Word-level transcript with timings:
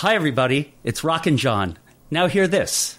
Hi, 0.00 0.14
everybody. 0.14 0.74
It's 0.84 1.04
Rockin' 1.04 1.38
John. 1.38 1.78
Now, 2.10 2.26
hear 2.26 2.46
this. 2.46 2.98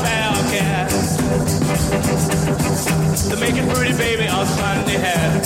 to 3.29 3.35
make 3.37 3.55
it 3.55 3.67
pretty 3.73 3.95
baby 3.97 4.27
I'll 4.27 4.41
of 4.41 4.47
sandy 4.47 4.93
hair. 4.93 5.41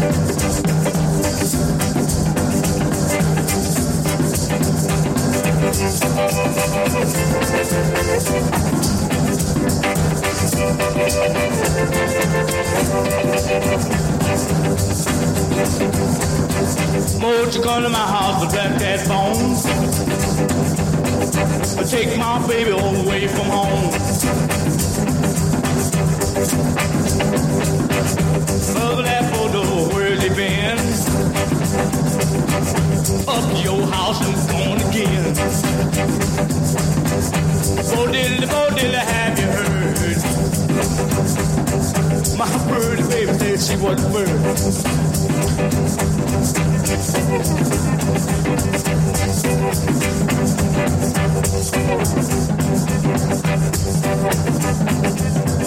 Thank 0.00 0.29
Mold, 17.20 17.54
you 17.54 17.62
come 17.62 17.82
to 17.84 17.88
my 17.88 17.98
house 17.98 18.42
with 18.42 18.52
black 18.52 18.78
cat 18.78 19.08
bones. 19.08 19.64
I 21.78 21.84
take 21.84 22.18
my 22.18 22.46
baby 22.46 22.70
away 22.72 23.26
from 23.26 23.46
home. 23.46 24.49
up 33.28 33.64
your 33.64 33.86
house 33.86 34.20
and 34.24 34.34
gone 34.50 34.80
again. 34.88 35.34
Bo 37.90 38.06
Diddley, 38.06 38.46
Bo 38.46 38.68
Diddley, 38.76 39.02
have 39.12 39.38
you 39.38 39.46
heard? 39.46 40.18
My 42.38 42.46
pretty 42.68 43.02
baby 43.08 43.32
said 43.38 43.60
she 43.60 43.76
was 43.82 44.04
a 44.04 44.08
bird. 44.10 44.40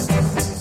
Thank 0.06 0.53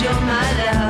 you're 0.00 0.12
my 0.12 0.64
love. 0.64 0.83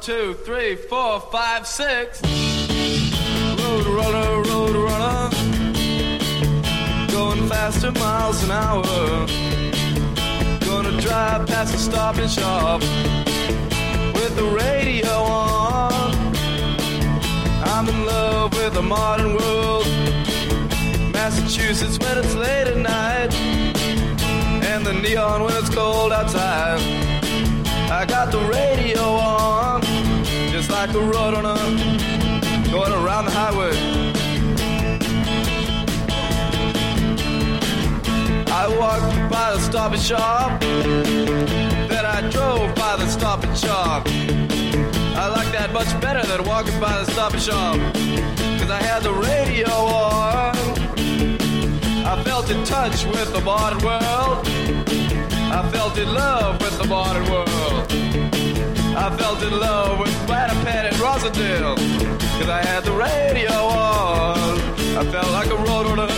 Two, 0.00 0.32
three, 0.46 0.76
four, 0.76 1.20
five, 1.20 1.66
six. 1.66 2.22
Road 2.22 3.86
runner, 3.86 4.42
road 4.48 4.76
runner. 4.76 5.30
Going 7.12 7.46
faster 7.48 7.92
miles 7.92 8.42
an 8.42 8.50
hour. 8.50 8.82
Gonna 10.64 10.98
drive 11.02 11.46
past 11.46 11.72
the 11.72 11.78
stop 11.78 12.16
and 12.16 12.30
shop 12.30 12.80
with 14.14 14.34
the 14.36 14.44
radio 14.44 15.10
on. 15.10 15.92
I'm 17.64 17.86
in 17.88 18.06
love 18.06 18.54
with 18.54 18.72
the 18.72 18.82
modern 18.82 19.34
world. 19.34 19.86
Massachusetts 21.12 21.98
when 21.98 22.16
it's 22.18 22.34
late 22.34 22.68
at 22.68 22.78
night. 22.78 23.34
And 24.64 24.86
the 24.86 24.94
neon 24.94 25.44
when 25.44 25.54
it's 25.56 25.68
cold 25.68 26.12
outside. 26.12 27.10
I 27.92 28.06
got 28.06 28.30
the 28.30 28.38
radio 28.38 29.02
on, 29.02 29.69
like 30.70 30.94
a 30.94 31.00
road 31.00 31.34
runner, 31.34 31.56
going 32.70 32.92
around 32.92 33.24
the 33.24 33.30
highway. 33.30 33.72
I 38.52 38.68
walked 38.78 39.30
by 39.30 39.52
the 39.52 39.60
stop 39.60 39.92
and 39.92 40.00
shop, 40.00 40.60
then 40.60 42.06
I 42.06 42.20
drove 42.30 42.74
by 42.76 42.96
the 42.96 43.06
stop 43.08 43.42
and 43.44 43.56
shop. 43.56 44.06
I 44.06 45.28
like 45.28 45.50
that 45.52 45.72
much 45.72 45.88
better 46.00 46.26
than 46.26 46.44
walking 46.44 46.78
by 46.78 47.02
the 47.02 47.10
stop 47.12 47.32
and 47.32 47.42
shop, 47.42 47.76
cause 48.60 48.70
I 48.70 48.80
had 48.82 49.02
the 49.02 49.12
radio 49.12 49.70
on. 49.70 50.56
I 52.06 52.22
felt 52.22 52.50
in 52.50 52.64
touch 52.64 53.04
with 53.06 53.32
the 53.32 53.40
modern 53.40 53.80
world. 53.84 54.46
I 55.52 55.68
felt 55.72 55.98
in 55.98 56.12
love 56.14 56.60
with 56.60 56.78
the 56.78 56.86
modern 56.86 57.24
world. 57.30 58.09
I 58.96 59.16
felt 59.16 59.42
in 59.42 59.58
love 59.58 59.98
with 59.98 60.14
Winnipeg 60.28 60.92
and 60.92 60.96
Rosendale. 60.96 61.76
Cause 62.38 62.48
I 62.48 62.62
had 62.64 62.84
the 62.84 62.92
radio 62.92 63.52
on. 63.52 64.58
I 64.98 65.04
felt 65.10 65.30
like 65.32 65.50
a 65.50 65.56
road 65.56 65.86
runner 65.86 66.08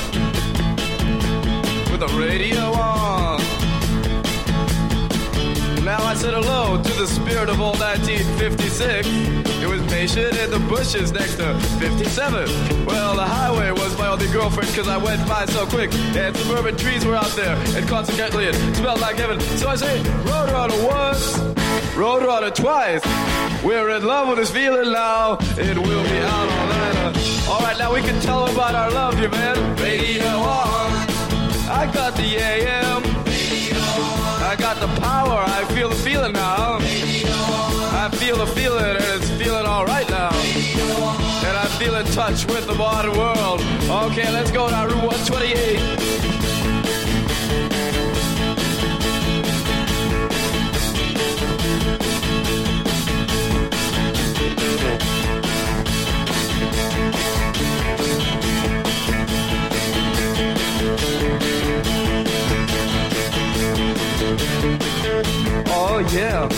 with 1.90 2.00
the 2.00 2.08
radio 2.18 2.72
on. 2.72 3.31
Now 5.92 6.04
I 6.04 6.14
said 6.14 6.32
hello 6.32 6.82
to 6.82 6.92
the 6.94 7.06
spirit 7.06 7.50
of 7.50 7.60
old 7.60 7.78
1956. 7.78 9.06
It 9.60 9.68
was 9.68 9.82
patient 9.92 10.38
in 10.38 10.50
the 10.50 10.58
bushes 10.60 11.12
next 11.12 11.36
to 11.36 11.52
57. 11.80 12.86
Well, 12.86 13.14
the 13.14 13.26
highway 13.26 13.72
was 13.72 13.92
my 13.98 14.08
only 14.08 14.26
girlfriend 14.28 14.70
because 14.70 14.88
I 14.88 14.96
went 14.96 15.20
by 15.28 15.44
so 15.44 15.66
quick. 15.66 15.92
And 16.16 16.34
suburban 16.34 16.78
trees 16.78 17.04
were 17.04 17.14
out 17.14 17.30
there, 17.36 17.56
and 17.76 17.86
consequently 17.86 18.46
it 18.46 18.54
smelled 18.74 19.02
like 19.02 19.16
heaven. 19.16 19.38
So 19.60 19.68
I 19.68 19.76
say, 19.76 19.98
Roadrunner 20.24 20.80
once, 20.82 21.36
Roadrunner 21.92 22.54
twice. 22.54 23.04
We're 23.62 23.90
in 23.90 24.02
love 24.02 24.28
with 24.28 24.38
this 24.38 24.50
feeling 24.50 24.92
now. 24.92 25.36
It 25.58 25.76
will 25.76 26.04
be 26.04 26.18
out 26.24 26.48
all 26.56 26.68
night. 26.68 27.46
All 27.50 27.60
right, 27.60 27.76
now 27.76 27.92
we 27.92 28.00
can 28.00 28.18
tell 28.22 28.48
about 28.50 28.74
our 28.74 28.90
love, 28.90 29.20
you 29.20 29.28
man. 29.28 29.76
Radio 29.76 30.24
on. 30.24 30.90
I 31.68 31.90
got 31.92 32.16
the 32.16 32.38
AM. 32.38 33.21
I 34.52 34.56
got 34.56 34.78
the 34.80 35.00
power. 35.00 35.42
I 35.46 35.64
feel 35.74 35.88
the 35.88 35.94
feeling 35.94 36.34
now. 36.34 36.76
I 36.78 38.10
feel 38.12 38.36
the 38.36 38.46
feeling, 38.48 38.84
and 38.84 38.98
it's 38.98 39.30
feeling 39.30 39.64
all 39.64 39.86
right 39.86 40.06
now. 40.10 40.28
And 40.28 41.56
I 41.56 41.64
feel 41.78 41.94
in 41.94 42.04
touch 42.08 42.44
with 42.44 42.66
the 42.66 42.74
modern 42.74 43.16
world. 43.16 43.62
Okay, 44.10 44.30
let's 44.30 44.50
go 44.50 44.68
now, 44.68 44.84
Route 44.84 45.04
128. 45.04 46.12
Oh 64.24 65.98
yeah. 66.12 66.48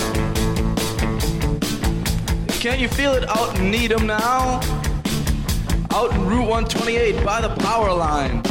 Can't 2.60 2.78
you 2.78 2.88
feel 2.88 3.14
it 3.14 3.26
out 3.28 3.58
in 3.58 3.70
Needham 3.70 4.06
now? 4.06 4.60
Out 5.90 6.12
in 6.12 6.26
Route 6.26 6.46
128 6.46 7.24
by 7.24 7.40
the 7.40 7.48
power 7.62 7.92
line. 7.94 8.42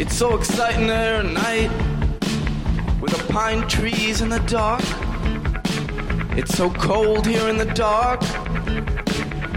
It's 0.00 0.16
so 0.16 0.36
exciting 0.36 0.86
there 0.86 1.16
at 1.16 1.26
night 1.26 1.70
with 3.00 3.16
the 3.16 3.32
pine 3.32 3.66
trees 3.66 4.20
in 4.20 4.28
the 4.28 4.40
dark. 4.40 4.82
It's 6.38 6.56
so 6.56 6.70
cold 6.70 7.26
here 7.26 7.48
in 7.48 7.56
the 7.56 7.72
dark 7.74 8.20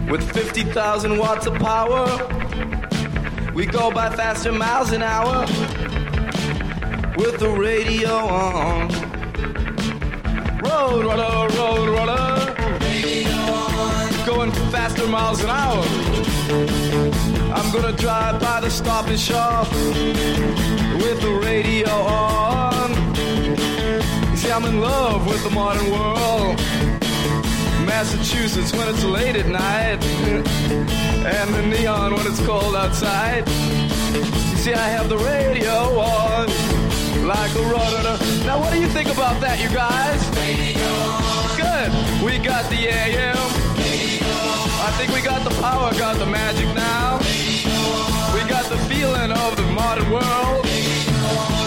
with 0.10 0.24
50,000 0.32 1.18
watts 1.18 1.46
of 1.46 1.54
power. 1.56 2.08
We 3.54 3.68
go 3.68 3.92
by 3.92 4.10
faster 4.16 4.52
miles 4.52 4.92
an 4.94 5.04
hour 5.04 5.46
with 7.22 7.40
the 7.40 7.50
radio 7.50 8.16
on. 8.16 8.88
Road 10.66 11.06
runner, 11.06 11.56
road 11.60 11.90
runner. 11.98 12.56
Going 14.26 14.52
faster 14.72 15.08
miles 15.08 15.44
an 15.44 15.50
hour. 15.50 15.84
I'm 17.58 17.72
gonna 17.72 17.96
drive 17.96 18.42
by 18.42 18.62
the 18.62 18.72
stop 18.72 19.08
and 19.08 19.20
shop 19.20 19.72
with 21.04 21.22
the 21.22 21.34
radio 21.44 21.92
on. 21.92 22.90
You 24.32 24.38
see, 24.38 24.52
I'm 24.52 24.66
in 24.66 24.82
love 24.82 25.28
with 25.28 25.44
the 25.44 25.52
modern 25.52 25.92
world. 25.92 26.58
Massachusetts 27.86 28.74
when 28.74 28.88
it's 28.88 29.04
late 29.04 29.36
at 29.36 29.48
night, 29.48 30.04
and 31.36 31.54
the 31.54 31.64
neon 31.68 32.16
when 32.16 32.26
it's 32.26 32.44
cold 32.48 32.76
outside. 32.76 33.48
You 34.52 34.58
see, 34.64 34.74
I 34.74 34.88
have 34.90 35.08
the 35.08 35.18
radio 35.18 36.00
on 36.00 36.51
like 37.36 37.56
a 37.56 37.62
runner. 37.62 38.18
Now, 38.46 38.60
what 38.60 38.74
do 38.74 38.80
you 38.80 38.88
think 38.88 39.10
about 39.10 39.40
that, 39.42 39.60
you 39.64 39.70
guys? 39.72 40.20
Good. 41.56 41.90
We 42.26 42.38
got 42.44 42.70
the 42.70 42.82
AM. 42.92 43.38
I 44.88 44.90
think 44.98 45.14
we 45.14 45.22
got 45.22 45.44
the 45.48 45.56
power, 45.62 45.94
got 45.94 46.18
the 46.18 46.26
magic 46.26 46.68
now. 46.76 47.20
We 48.36 48.42
got 48.50 48.66
the 48.68 48.80
feeling 48.92 49.32
of 49.32 49.56
the 49.56 49.68
modern 49.72 50.10
world. 50.12 50.66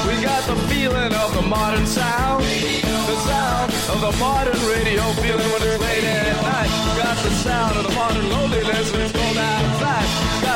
We 0.08 0.14
got 0.20 0.42
the 0.44 0.58
feeling 0.68 1.12
of 1.14 1.34
the 1.34 1.42
modern 1.42 1.86
sound. 1.86 2.44
The 2.44 3.16
sound 3.24 3.72
of 3.92 3.98
the 4.04 4.12
modern 4.18 4.60
radio 4.68 5.02
feeling 5.22 5.48
when 5.52 5.62
it's 5.64 5.80
late 5.80 6.04
at 6.04 6.42
night. 6.42 6.72
Got 7.00 7.16
the 7.24 7.32
sound 7.46 7.76
of 7.78 7.84
the 7.88 7.94
modern 7.94 8.28
loneliness 8.28 9.23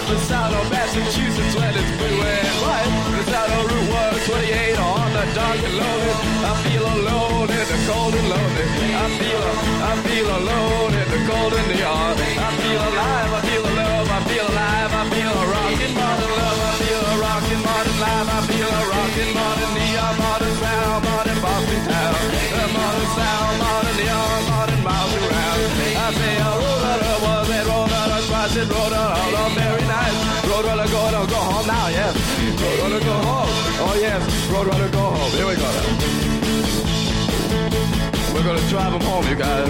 it's 0.08 0.30
out 0.32 0.52
of 0.56 0.64
Massachusetts 0.72 1.52
when 1.52 1.68
it's 1.68 1.92
blue 2.00 2.20
and 2.24 2.56
white. 2.64 2.88
It's 3.20 3.28
out 3.28 3.50
on 3.52 3.64
Route 3.68 3.92
128 4.24 4.80
on 4.80 5.08
the 5.12 5.24
dark 5.36 5.60
and 5.60 5.76
lonely. 5.76 6.14
I 6.48 6.52
feel 6.64 6.84
alone 6.96 7.48
in 7.52 7.66
the 7.68 7.78
cold 7.84 8.14
and 8.16 8.28
lonely. 8.32 8.66
I 8.88 9.06
feel, 9.20 9.42
I 9.84 9.92
feel 10.08 10.28
alone 10.32 10.92
in 10.96 11.08
the 11.12 11.20
cold 11.28 11.52
and 11.52 11.68
neon. 11.76 12.16
I 12.40 12.48
feel 12.56 12.82
alive, 12.88 13.30
I 13.36 13.40
feel 13.52 13.64
alive, 13.68 14.08
I 14.08 14.20
feel 14.32 14.46
alive, 14.48 14.90
I 14.96 15.04
feel 15.12 15.28
a 15.28 15.44
rockin' 15.44 15.92
modern 15.92 16.32
love, 16.40 16.56
I 16.56 16.72
feel 16.80 17.02
a 17.04 17.14
rockin' 17.20 17.62
modern 17.68 17.98
life, 18.00 18.28
I 18.32 18.40
feel 18.48 18.70
a 18.80 18.82
rockin' 18.88 19.30
modern 19.36 19.72
neon, 19.76 20.14
modern 20.24 20.54
sound, 20.56 21.00
modern 21.04 21.38
Boston 21.44 21.80
town, 21.84 22.16
a 22.16 22.64
modern 22.72 23.10
sound, 23.12 23.54
modern 23.60 23.96
neon, 24.00 24.40
modern 24.56 24.82
miles 24.88 25.14
around. 25.20 25.60
I 26.00 26.08
say, 26.16 26.34
oh, 26.40 26.48
I 26.48 26.64
roll 26.64 26.80
out 26.80 27.02
of 27.04 27.18
was 27.28 27.48
and 27.52 27.66
roll 27.68 27.90
out 27.92 28.10
of 28.16 28.22
twice 28.24 28.56
and 28.56 28.70
roll 28.72 28.94
out 28.96 29.36
of 29.36 29.67
Roadrunner, 30.58 30.90
go, 30.90 31.10
go, 31.12 31.26
go 31.26 31.36
home 31.36 31.66
now, 31.68 31.86
yes. 31.86 32.16
Roadrunner, 32.58 32.98
go 32.98 33.12
home. 33.12 33.48
Oh, 33.78 33.94
yes. 34.00 34.20
Roadrunner, 34.48 34.90
go 34.90 34.98
home. 34.98 35.30
Here 35.30 35.46
we 35.46 35.54
go. 35.54 35.70
We're 38.34 38.42
gonna 38.42 38.68
drive 38.68 38.92
them 38.92 39.02
home, 39.02 39.28
you 39.28 39.36
guys. 39.36 39.68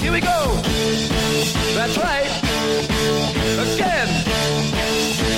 Here 0.00 0.12
we 0.12 0.20
go. 0.20 0.62
That's 1.74 1.98
right. 1.98 2.30
Again. 3.74 4.08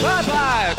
Bye 0.02 0.22
bye. 0.26 0.77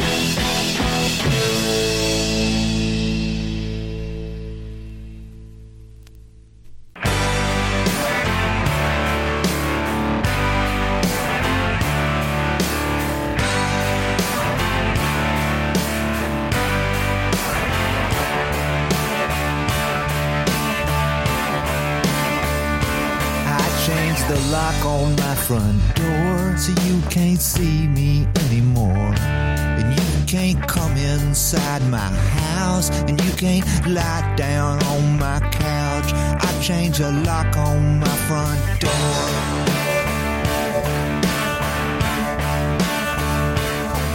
The 24.29 24.39
lock 24.51 24.86
on 24.86 25.15
my 25.15 25.33
front 25.33 25.81
door 25.95 26.55
so 26.55 26.71
you 26.83 27.01
can't 27.09 27.41
see 27.41 27.88
me 27.88 28.27
anymore. 28.45 29.12
And 29.17 30.00
you 30.00 30.25
can't 30.27 30.62
come 30.67 30.95
inside 30.98 31.81
my 31.89 31.98
house 31.98 32.91
and 32.91 33.19
you 33.24 33.31
can't 33.31 33.65
lie 33.88 34.36
down 34.36 34.83
on 34.83 35.17
my 35.17 35.39
couch. 35.50 36.13
I 36.13 36.62
changed 36.62 37.00
the 37.00 37.12
lock 37.12 37.57
on 37.57 38.00
my 38.00 38.15
front 38.27 38.62
door. 38.79 39.19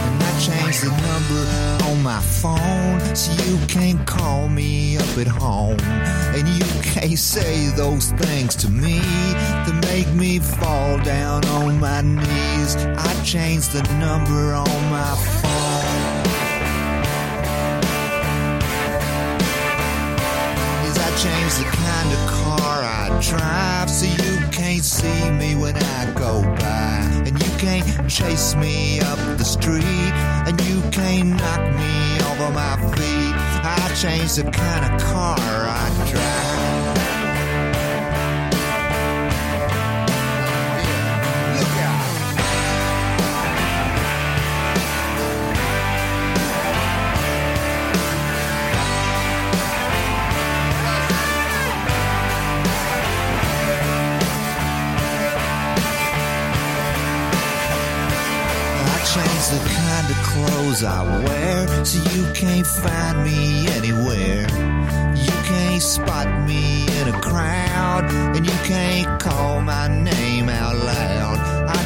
And 0.05 0.23
I 0.23 0.39
changed 0.39 0.83
the 0.83 0.91
number 0.91 1.74
on 1.95 2.03
my 2.03 2.19
phone 2.19 3.15
so 3.15 3.31
you 3.43 3.57
can't 3.67 4.05
call 4.07 4.47
me 4.47 4.97
up 4.97 5.17
at 5.17 5.27
home. 5.27 5.79
And 6.35 6.47
you 6.47 6.65
can't 6.81 7.17
say 7.17 7.67
those 7.69 8.11
things 8.11 8.55
to 8.57 8.69
me 8.69 8.99
that 8.99 9.79
make 9.83 10.07
me 10.13 10.39
fall 10.39 10.97
down 10.99 11.45
on 11.45 11.79
my 11.79 12.01
knees. 12.01 12.75
I 12.75 13.23
changed 13.23 13.71
the 13.73 13.83
number 13.99 14.53
on 14.53 14.89
my 14.91 15.15
phone. 15.41 15.51
Changed 21.15 21.59
the 21.59 21.63
kind 21.63 22.11
of 22.11 22.19
car 22.29 22.83
I 22.83 23.07
drive 23.21 23.89
so 23.89 24.05
you 24.05 24.47
can't 24.49 24.83
see 24.83 25.31
me 25.31 25.55
when 25.55 25.73
I 25.77 26.11
go 26.13 26.43
by. 26.59 27.24
Can't 27.57 28.09
chase 28.09 28.55
me 28.55 28.99
up 28.99 29.17
the 29.37 29.45
street. 29.45 29.83
And 30.47 30.59
you 30.61 30.81
can't 30.91 31.29
knock 31.29 31.61
me 31.75 32.19
over 32.29 32.51
my 32.53 32.75
feet. 32.95 33.35
I 33.63 33.91
changed 33.99 34.37
the 34.37 34.51
kind 34.51 34.93
of 34.93 35.01
car 35.01 35.37
I 35.39 36.09
drive. 36.11 36.24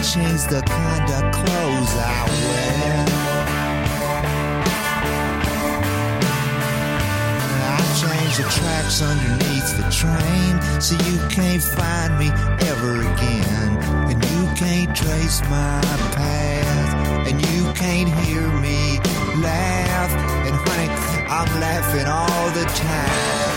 I 0.09 0.11
changed 0.11 0.49
the 0.49 0.61
kind 0.63 1.11
of 1.11 1.31
clothes 1.31 1.93
I 1.95 2.25
wear. 2.41 3.05
I 7.61 7.81
changed 8.01 8.39
the 8.39 8.49
tracks 8.49 9.03
underneath 9.03 9.77
the 9.77 9.85
train 9.91 10.81
so 10.81 10.95
you 11.05 11.19
can't 11.29 11.61
find 11.61 12.17
me 12.17 12.29
ever 12.69 13.01
again. 13.01 13.77
And 14.09 14.17
you 14.25 14.49
can't 14.55 14.95
trace 14.95 15.41
my 15.41 15.79
path. 16.17 17.27
And 17.29 17.39
you 17.39 17.71
can't 17.73 18.09
hear 18.25 18.47
me 18.47 18.97
laugh. 19.43 20.11
And 20.47 20.55
honey, 20.55 20.89
I'm 21.29 21.59
laughing 21.61 22.07
all 22.07 22.49
the 22.49 22.65
time. 22.65 23.48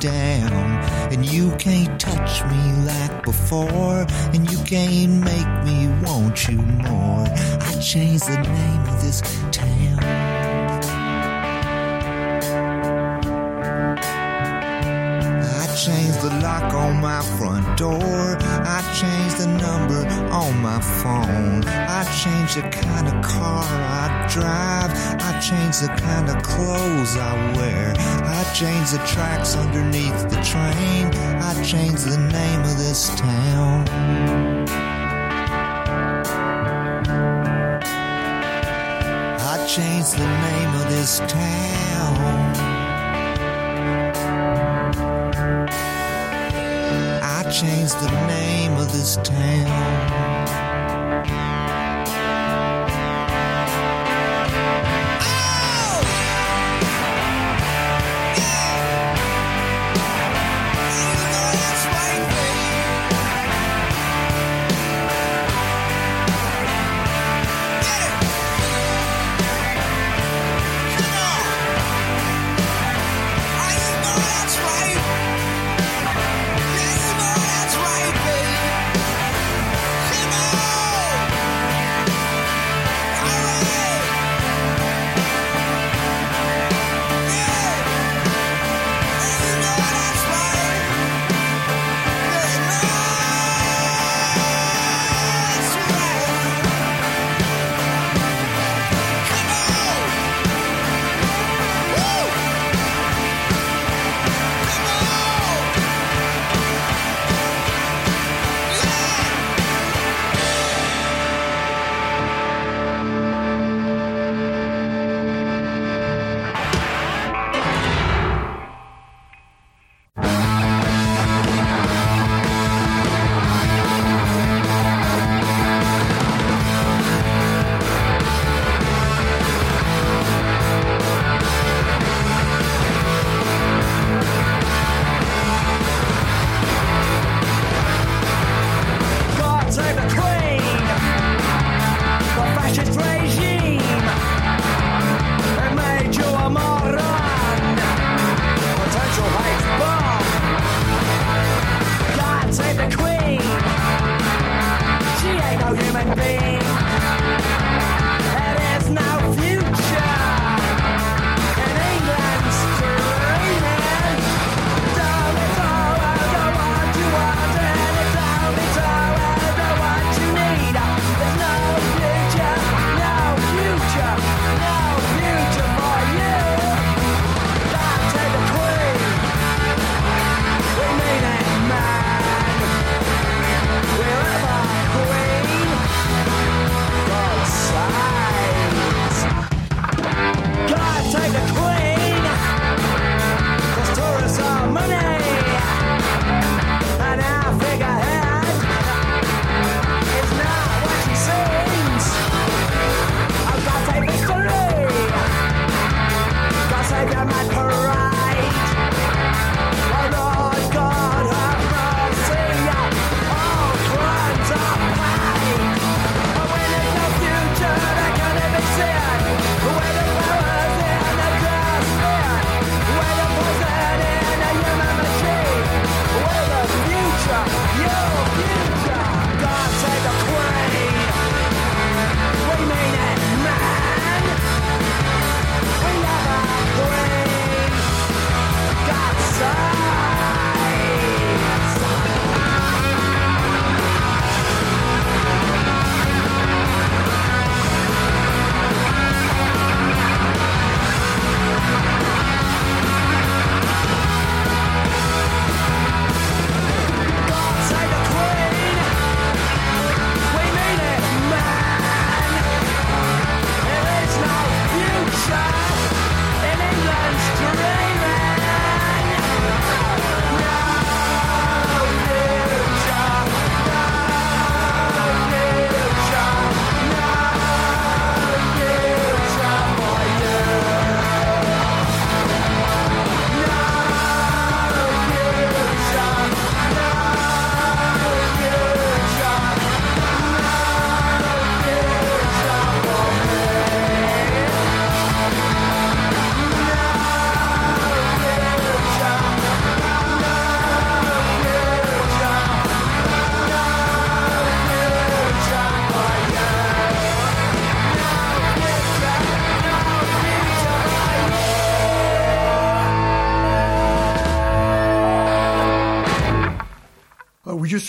Down. 0.00 0.82
And 1.12 1.24
you 1.24 1.54
can't 1.56 2.00
touch 2.00 2.44
me 2.44 2.72
like 2.84 3.22
before. 3.22 4.06
And 4.32 4.50
you 4.50 4.58
can't 4.64 5.22
make 5.22 5.64
me 5.64 5.88
want 6.02 6.48
you 6.48 6.58
more. 6.58 7.26
I 7.28 7.72
changed 7.80 8.26
the 8.26 8.38
name 8.38 8.80
of 8.88 9.02
this 9.02 9.20
town. 9.52 9.98
I 15.62 15.66
changed 15.76 16.20
the 16.22 16.30
lock 16.42 16.74
on 16.74 17.00
my 17.00 17.22
front 17.22 17.78
door. 17.78 18.36
I 18.40 18.80
changed 19.00 19.38
the 19.38 19.46
number 19.46 20.06
on 20.32 20.58
my 20.60 20.80
phone. 20.80 21.64
I 21.66 22.04
changed 22.22 22.56
the 22.56 22.62
kind 22.68 23.06
of 23.08 23.22
car 23.22 23.64
I 23.64 24.26
drive. 24.28 24.90
I 25.20 25.38
changed 25.40 25.82
the 25.82 25.88
kind 25.88 26.28
of 26.28 26.42
clothes 26.42 27.16
I 27.16 27.56
wear. 27.56 27.94
I 28.40 28.44
changed 28.54 28.94
the 28.94 29.06
tracks 29.06 29.54
underneath 29.54 30.30
the 30.30 30.40
train. 30.40 31.12
I 31.42 31.62
changed 31.62 32.06
the 32.06 32.16
name 32.16 32.60
of 32.60 32.78
this 32.78 33.10
town. 33.14 33.86
I 39.40 39.66
changed 39.66 40.14
the 40.16 40.24
name 40.24 40.74
of 40.80 40.88
this 40.88 41.18
town. 41.18 42.16
I 47.22 47.42
changed 47.50 48.00
the 48.00 48.10
name 48.26 48.72
of 48.78 48.90
this 48.90 49.16
town. 49.16 50.19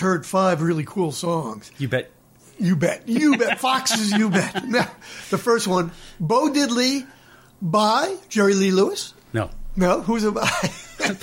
Heard 0.02 0.26
five 0.26 0.62
really 0.62 0.84
cool 0.86 1.12
songs. 1.12 1.72
You 1.78 1.88
bet. 1.88 2.12
You 2.60 2.76
bet. 2.76 3.08
You 3.08 3.38
bet. 3.38 3.60
Foxes, 3.60 4.12
you 4.12 4.30
bet. 4.30 4.68
Now, 4.68 4.90
the 5.30 5.38
first 5.38 5.68
one, 5.68 5.92
Bo 6.20 6.50
Diddley 6.50 7.08
by 7.62 8.16
Jerry 8.30 8.54
Lee 8.54 8.72
Lewis. 8.72 9.14
No. 9.34 9.50
No, 9.76 10.02
who's 10.02 10.24
it 10.24 10.34
by? 10.34 10.42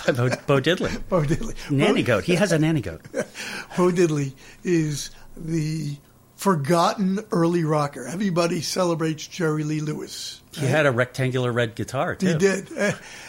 Bo, 0.06 0.28
Bo 0.46 0.60
Diddley. 0.60 1.02
Bo 1.08 1.22
Diddley. 1.22 1.70
Nanny 1.70 2.02
goat. 2.02 2.24
He 2.24 2.34
has 2.34 2.50
a 2.50 2.58
nanny 2.58 2.80
goat. 2.80 3.02
Bo 3.12 3.90
Diddley 3.92 4.32
is 4.64 5.10
the 5.36 5.96
forgotten 6.36 7.20
early 7.30 7.64
rocker. 7.64 8.06
Everybody 8.06 8.62
celebrates 8.62 9.26
Jerry 9.26 9.64
Lee 9.64 9.80
Lewis. 9.80 10.40
He 10.52 10.66
had 10.66 10.86
a 10.86 10.90
rectangular 10.90 11.52
red 11.52 11.74
guitar, 11.74 12.16
too. 12.16 12.28
He 12.28 12.34
did. 12.34 12.68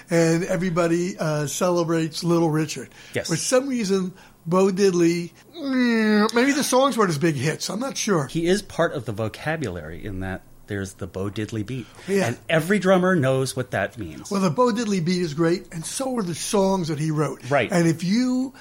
And 0.10 0.44
everybody 0.46 1.18
uh, 1.18 1.46
celebrates 1.48 2.24
Little 2.24 2.50
Richard. 2.50 2.90
Yes. 3.14 3.28
For 3.28 3.36
some 3.36 3.68
reason, 3.68 4.14
Bo 4.50 4.70
Diddley, 4.72 5.32
mm, 5.56 6.34
maybe 6.34 6.52
the 6.52 6.64
songs 6.64 6.98
weren't 6.98 7.10
his 7.10 7.18
big 7.18 7.36
hits. 7.36 7.70
I'm 7.70 7.80
not 7.80 7.96
sure. 7.98 8.28
He 8.28 8.48
is 8.48 8.62
part 8.62 8.94
of 8.94 9.06
the 9.06 9.12
vocabulary 9.12 10.04
in 10.04 10.22
that 10.22 10.42
there's 10.68 10.94
the 10.94 11.08
Bo 11.08 11.30
Diddley 11.30 11.66
beat. 11.66 11.88
Yeah. 12.08 12.28
And 12.28 12.38
every 12.50 12.80
drummer 12.80 13.16
knows 13.16 13.56
what 13.56 13.72
that 13.72 13.98
means. 13.98 14.30
Well, 14.32 14.42
the 14.42 14.50
Bo 14.50 14.72
Diddley 14.72 15.04
beat 15.04 15.22
is 15.22 15.34
great, 15.34 15.68
and 15.74 15.86
so 15.86 16.16
are 16.18 16.24
the 16.24 16.36
songs 16.36 16.88
that 16.90 17.00
he 17.00 17.12
wrote. 17.12 17.50
Right. 17.50 17.72
And 17.72 17.88
if 17.88 18.04
you 18.04 18.54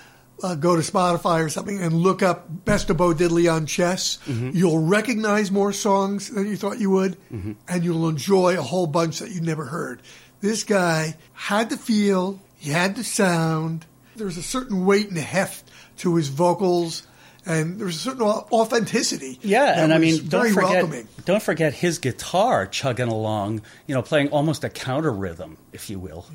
uh, 0.43 0.55
go 0.55 0.77
to 0.77 0.83
Spotify 0.83 1.45
or 1.45 1.49
something 1.49 1.81
and 1.83 1.93
look 1.95 2.23
up 2.23 2.47
Best 2.65 2.89
of 2.91 2.97
Bo 2.97 3.13
Diddley 3.15 3.53
on 3.53 3.67
Chess, 3.67 4.19
Mm-hmm. 4.27 4.51
you'll 4.55 4.79
recognize 4.87 5.51
more 5.51 5.73
songs 5.73 6.31
than 6.31 6.47
you 6.47 6.57
thought 6.57 6.79
you 6.79 6.91
would, 6.91 7.17
Mm-hmm. 7.33 7.53
and 7.69 7.85
you'll 7.85 8.09
enjoy 8.09 8.59
a 8.59 8.63
whole 8.63 8.87
bunch 8.87 9.19
that 9.21 9.31
you 9.31 9.41
never 9.41 9.65
heard. 9.67 10.01
This 10.41 10.65
guy 10.65 11.17
had 11.33 11.69
the 11.71 11.77
feel, 11.77 12.41
he 12.59 12.71
had 12.71 12.95
the 12.97 13.05
sound. 13.05 13.85
There 14.17 14.27
was 14.27 14.37
a 14.39 14.43
certain 14.43 14.85
weight 14.87 15.09
and 15.11 15.19
heft 15.19 15.68
to 15.99 16.17
his 16.17 16.29
vocals, 16.29 17.07
and 17.47 17.79
there 17.79 17.87
was 17.87 17.97
a 17.97 17.99
certain 18.01 18.23
authenticity. 18.23 19.39
Yeah, 19.43 19.83
and 19.83 19.93
I 19.93 19.99
mean, 19.99 20.29
don't 20.29 20.53
forget, 20.53 20.83
welcoming. 20.85 21.09
don't 21.25 21.43
forget 21.43 21.75
his 21.75 21.99
guitar 21.99 22.67
chugging 22.67 23.09
along, 23.09 23.63
you 23.87 23.95
know, 23.95 24.03
playing 24.03 24.29
almost 24.29 24.65
a 24.65 24.69
counter 24.69 25.13
rhythm, 25.13 25.57
if 25.73 25.89
you 25.91 25.99
will, 25.99 26.27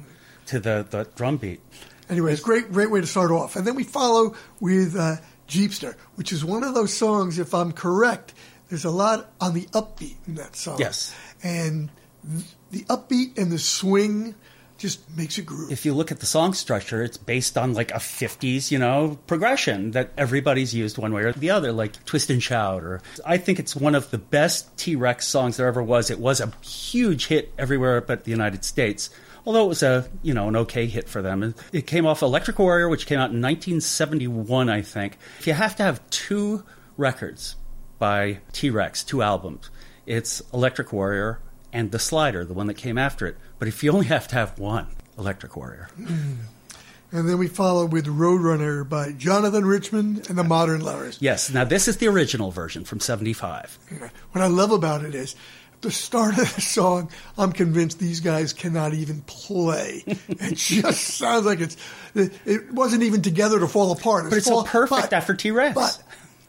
to 0.47 0.59
the, 0.59 0.85
the 0.89 1.07
drum 1.15 1.37
beat. 1.37 1.61
Anyways, 2.09 2.41
great, 2.41 2.71
great 2.71 2.91
way 2.91 3.01
to 3.01 3.07
start 3.07 3.31
off. 3.31 3.55
And 3.55 3.65
then 3.65 3.75
we 3.75 3.83
follow 3.83 4.35
with 4.59 4.95
uh, 4.95 5.17
Jeepster, 5.47 5.95
which 6.15 6.31
is 6.31 6.43
one 6.43 6.63
of 6.63 6.73
those 6.73 6.93
songs, 6.93 7.39
if 7.39 7.53
I'm 7.53 7.71
correct, 7.71 8.33
there's 8.69 8.85
a 8.85 8.91
lot 8.91 9.31
on 9.39 9.53
the 9.53 9.65
upbeat 9.67 10.15
in 10.27 10.35
that 10.35 10.55
song. 10.55 10.79
Yes. 10.79 11.15
And 11.43 11.89
th- 12.29 12.45
the 12.71 12.83
upbeat 12.85 13.37
and 13.37 13.51
the 13.51 13.59
swing 13.59 14.35
just 14.83 15.09
makes 15.15 15.37
it 15.37 15.45
groove. 15.45 15.71
If 15.71 15.85
you 15.85 15.93
look 15.93 16.11
at 16.11 16.19
the 16.19 16.25
song 16.25 16.53
structure, 16.53 17.01
it's 17.01 17.15
based 17.15 17.57
on 17.57 17.73
like 17.73 17.91
a 17.91 17.99
50s, 17.99 18.69
you 18.69 18.77
know, 18.77 19.17
progression 19.27 19.91
that 19.91 20.11
everybody's 20.17 20.75
used 20.75 20.97
one 20.97 21.13
way 21.13 21.23
or 21.23 21.31
the 21.31 21.51
other, 21.51 21.71
like 21.71 22.03
Twist 22.03 22.29
and 22.29 22.43
Shout. 22.43 22.83
Or 22.83 23.01
I 23.25 23.37
think 23.37 23.59
it's 23.59 23.77
one 23.77 23.95
of 23.95 24.11
the 24.11 24.17
best 24.17 24.77
T 24.77 24.97
Rex 24.97 25.25
songs 25.25 25.55
there 25.55 25.67
ever 25.67 25.81
was. 25.81 26.11
It 26.11 26.19
was 26.19 26.41
a 26.41 26.51
huge 26.61 27.27
hit 27.27 27.53
everywhere 27.57 28.01
but 28.01 28.25
the 28.25 28.31
United 28.31 28.65
States. 28.65 29.09
Although 29.45 29.63
it 29.63 29.69
was 29.69 29.83
a 29.83 30.09
you 30.21 30.33
know 30.33 30.49
an 30.49 30.57
okay 30.57 30.85
hit 30.85 31.07
for 31.07 31.21
them, 31.21 31.55
it 31.71 31.87
came 31.87 32.05
off 32.05 32.21
Electric 32.21 32.59
Warrior, 32.59 32.89
which 32.89 33.05
came 33.05 33.19
out 33.19 33.31
in 33.31 33.41
1971, 33.41 34.67
I 34.67 34.81
think. 34.81 35.17
If 35.39 35.47
you 35.47 35.53
have 35.53 35.77
to 35.77 35.83
have 35.83 36.07
two 36.09 36.65
records 36.97 37.55
by 37.99 38.39
T 38.51 38.69
Rex, 38.69 39.01
two 39.05 39.21
albums, 39.21 39.69
it's 40.05 40.41
Electric 40.53 40.91
Warrior 40.91 41.39
and 41.73 41.91
The 41.91 41.99
Slider, 41.99 42.45
the 42.45 42.53
one 42.53 42.67
that 42.67 42.75
came 42.75 42.97
after 42.97 43.25
it. 43.27 43.35
But 43.59 43.67
if 43.67 43.83
you 43.83 43.91
only 43.91 44.05
have 44.05 44.27
to 44.29 44.35
have 44.35 44.57
one, 44.59 44.87
Electric 45.17 45.57
Warrior. 45.57 45.89
and 45.97 46.39
then 47.11 47.37
we 47.37 47.47
follow 47.47 47.85
with 47.85 48.05
Roadrunner 48.05 48.87
by 48.87 49.11
Jonathan 49.11 49.65
Richman 49.65 50.21
and 50.29 50.37
the 50.37 50.43
Modern 50.43 50.81
Lovers. 50.81 51.17
Yes, 51.19 51.49
now 51.51 51.63
this 51.63 51.87
is 51.87 51.97
the 51.97 52.07
original 52.07 52.51
version 52.51 52.85
from 52.85 52.99
75. 52.99 53.77
What 54.31 54.41
I 54.43 54.47
love 54.47 54.71
about 54.71 55.03
it 55.03 55.15
is 55.15 55.35
at 55.73 55.81
the 55.81 55.91
start 55.91 56.37
of 56.37 56.55
the 56.55 56.61
song, 56.61 57.09
I'm 57.37 57.51
convinced 57.51 57.99
these 57.99 58.19
guys 58.19 58.53
cannot 58.53 58.93
even 58.93 59.21
play. 59.21 60.03
it 60.07 60.55
just 60.55 61.01
sounds 61.01 61.45
like 61.45 61.59
it's 61.59 61.75
it, 62.15 62.33
it 62.45 62.71
wasn't 62.71 63.03
even 63.03 63.21
together 63.21 63.59
to 63.59 63.67
fall 63.67 63.91
apart. 63.91 64.29
But 64.29 64.37
it's 64.37 64.45
so 64.45 64.53
fall- 64.53 64.63
perfect 64.63 65.09
but- 65.09 65.13
after 65.13 65.33
T-Rex. 65.33 65.75
But 65.75 66.01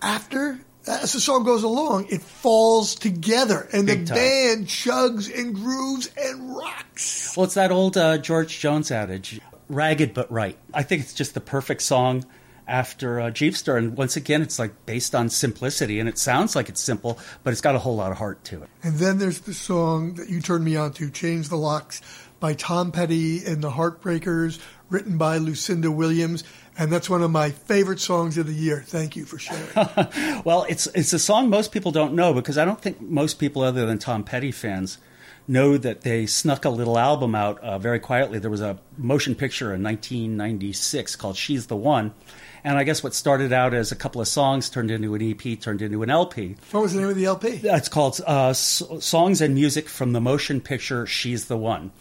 after 0.03 0.61
as 0.87 1.12
the 1.12 1.20
song 1.20 1.44
goes 1.44 1.62
along, 1.62 2.07
it 2.11 2.23
falls 2.23 2.94
together, 2.94 3.68
and 3.73 3.87
Big 3.87 4.01
the 4.01 4.07
time. 4.07 4.16
band 4.16 4.66
chugs 4.66 5.37
and 5.37 5.55
grooves 5.55 6.11
and 6.16 6.55
rocks. 6.55 7.37
Well, 7.37 7.44
it's 7.44 7.55
that 7.55 7.73
old 7.73 7.97
uh, 7.97 8.18
George 8.18 8.59
Jones 8.59 8.90
adage 8.90 9.40
ragged 9.68 10.12
but 10.12 10.31
right. 10.31 10.59
I 10.73 10.83
think 10.83 11.03
it's 11.03 11.14
just 11.14 11.35
the 11.35 11.40
perfect 11.40 11.83
song 11.83 12.25
after 12.66 13.20
uh, 13.20 13.31
Jeepster. 13.31 13.77
And 13.77 13.97
once 13.97 14.16
again, 14.16 14.42
it's 14.42 14.59
like 14.59 14.87
based 14.87 15.14
on 15.14 15.29
simplicity, 15.29 16.01
and 16.01 16.09
it 16.09 16.18
sounds 16.18 16.57
like 16.57 16.68
it's 16.68 16.81
simple, 16.81 17.18
but 17.42 17.53
it's 17.53 17.61
got 17.61 17.75
a 17.75 17.79
whole 17.79 17.97
lot 17.97 18.11
of 18.11 18.18
heart 18.18 18.44
to 18.44 18.62
it. 18.62 18.68
And 18.83 18.97
then 18.99 19.18
there's 19.18 19.40
the 19.40 19.55
song 19.55 20.14
that 20.14 20.29
you 20.29 20.40
turned 20.40 20.64
me 20.64 20.77
on 20.77 20.92
to, 20.94 21.11
"Change 21.11 21.49
the 21.49 21.57
Locks" 21.57 22.01
by 22.40 22.55
Tom 22.55 22.92
Petty 22.92 23.44
and 23.44 23.62
the 23.62 23.70
Heartbreakers, 23.70 24.59
written 24.90 25.16
by 25.16 25.38
Lucinda 25.38 25.90
Williams, 25.90 26.44
and 26.77 26.93
that's 26.93 27.09
one 27.09 27.23
of 27.23 27.31
my 27.31 27.51
favorite 27.51 28.01
songs 28.01 28.37
of 28.39 28.47
the 28.47 28.55
year. 28.55 28.83
Thank 28.87 29.17
you 29.17 29.25
for 29.25 29.39
sharing. 29.39 29.69
Well, 30.45 30.67
it's 30.69 30.87
it's 30.89 31.13
a 31.13 31.19
song 31.19 31.49
most 31.49 31.73
people 31.73 31.91
don't 31.91 32.15
know 32.15 32.35
because 32.35 32.59
I 32.59 32.65
don't 32.65 32.81
think 32.81 33.01
most 33.01 33.39
people 33.39 33.63
other 33.63 33.87
than 33.87 33.99
Tom 33.99 34.25
Petty 34.25 34.53
fans 34.53 34.99
know 35.47 35.77
that 35.79 36.03
they 36.03 36.27
snuck 36.27 36.65
a 36.65 36.71
little 36.71 36.99
album 36.99 37.35
out 37.35 37.59
uh, 37.61 37.79
very 37.79 37.99
quietly. 37.99 38.39
There 38.39 38.51
was 38.51 38.61
a 38.61 38.79
motion 38.99 39.35
picture 39.35 39.75
in 39.75 39.83
1996 39.83 41.17
called 41.17 41.37
"She's 41.37 41.67
the 41.67 41.77
One," 41.77 42.13
and 42.64 42.79
I 42.79 42.85
guess 42.85 43.03
what 43.03 43.14
started 43.14 43.53
out 43.53 43.74
as 43.74 43.92
a 43.92 43.96
couple 43.96 44.20
of 44.20 44.27
songs 44.29 44.70
turned 44.70 44.90
into 44.90 45.14
an 45.14 45.22
EP, 45.22 45.61
turned 45.61 45.83
into 45.83 46.03
an 46.03 46.09
LP. 46.11 46.57
what 46.70 46.81
was 46.83 46.94
the 46.94 47.00
name 47.00 47.11
of 47.11 47.16
the 47.16 47.27
LP? 47.27 47.61
It's 47.62 47.88
called 47.88 48.20
uh, 48.27 48.48
S- 48.48 48.83
Songs 49.00 49.40
and 49.42 49.55
Music 49.55 49.88
from 49.88 50.12
the 50.12 50.20
Motion 50.20 50.61
Picture 50.61 51.07
She's 51.07 51.46
the 51.46 51.57
One. 51.59 51.92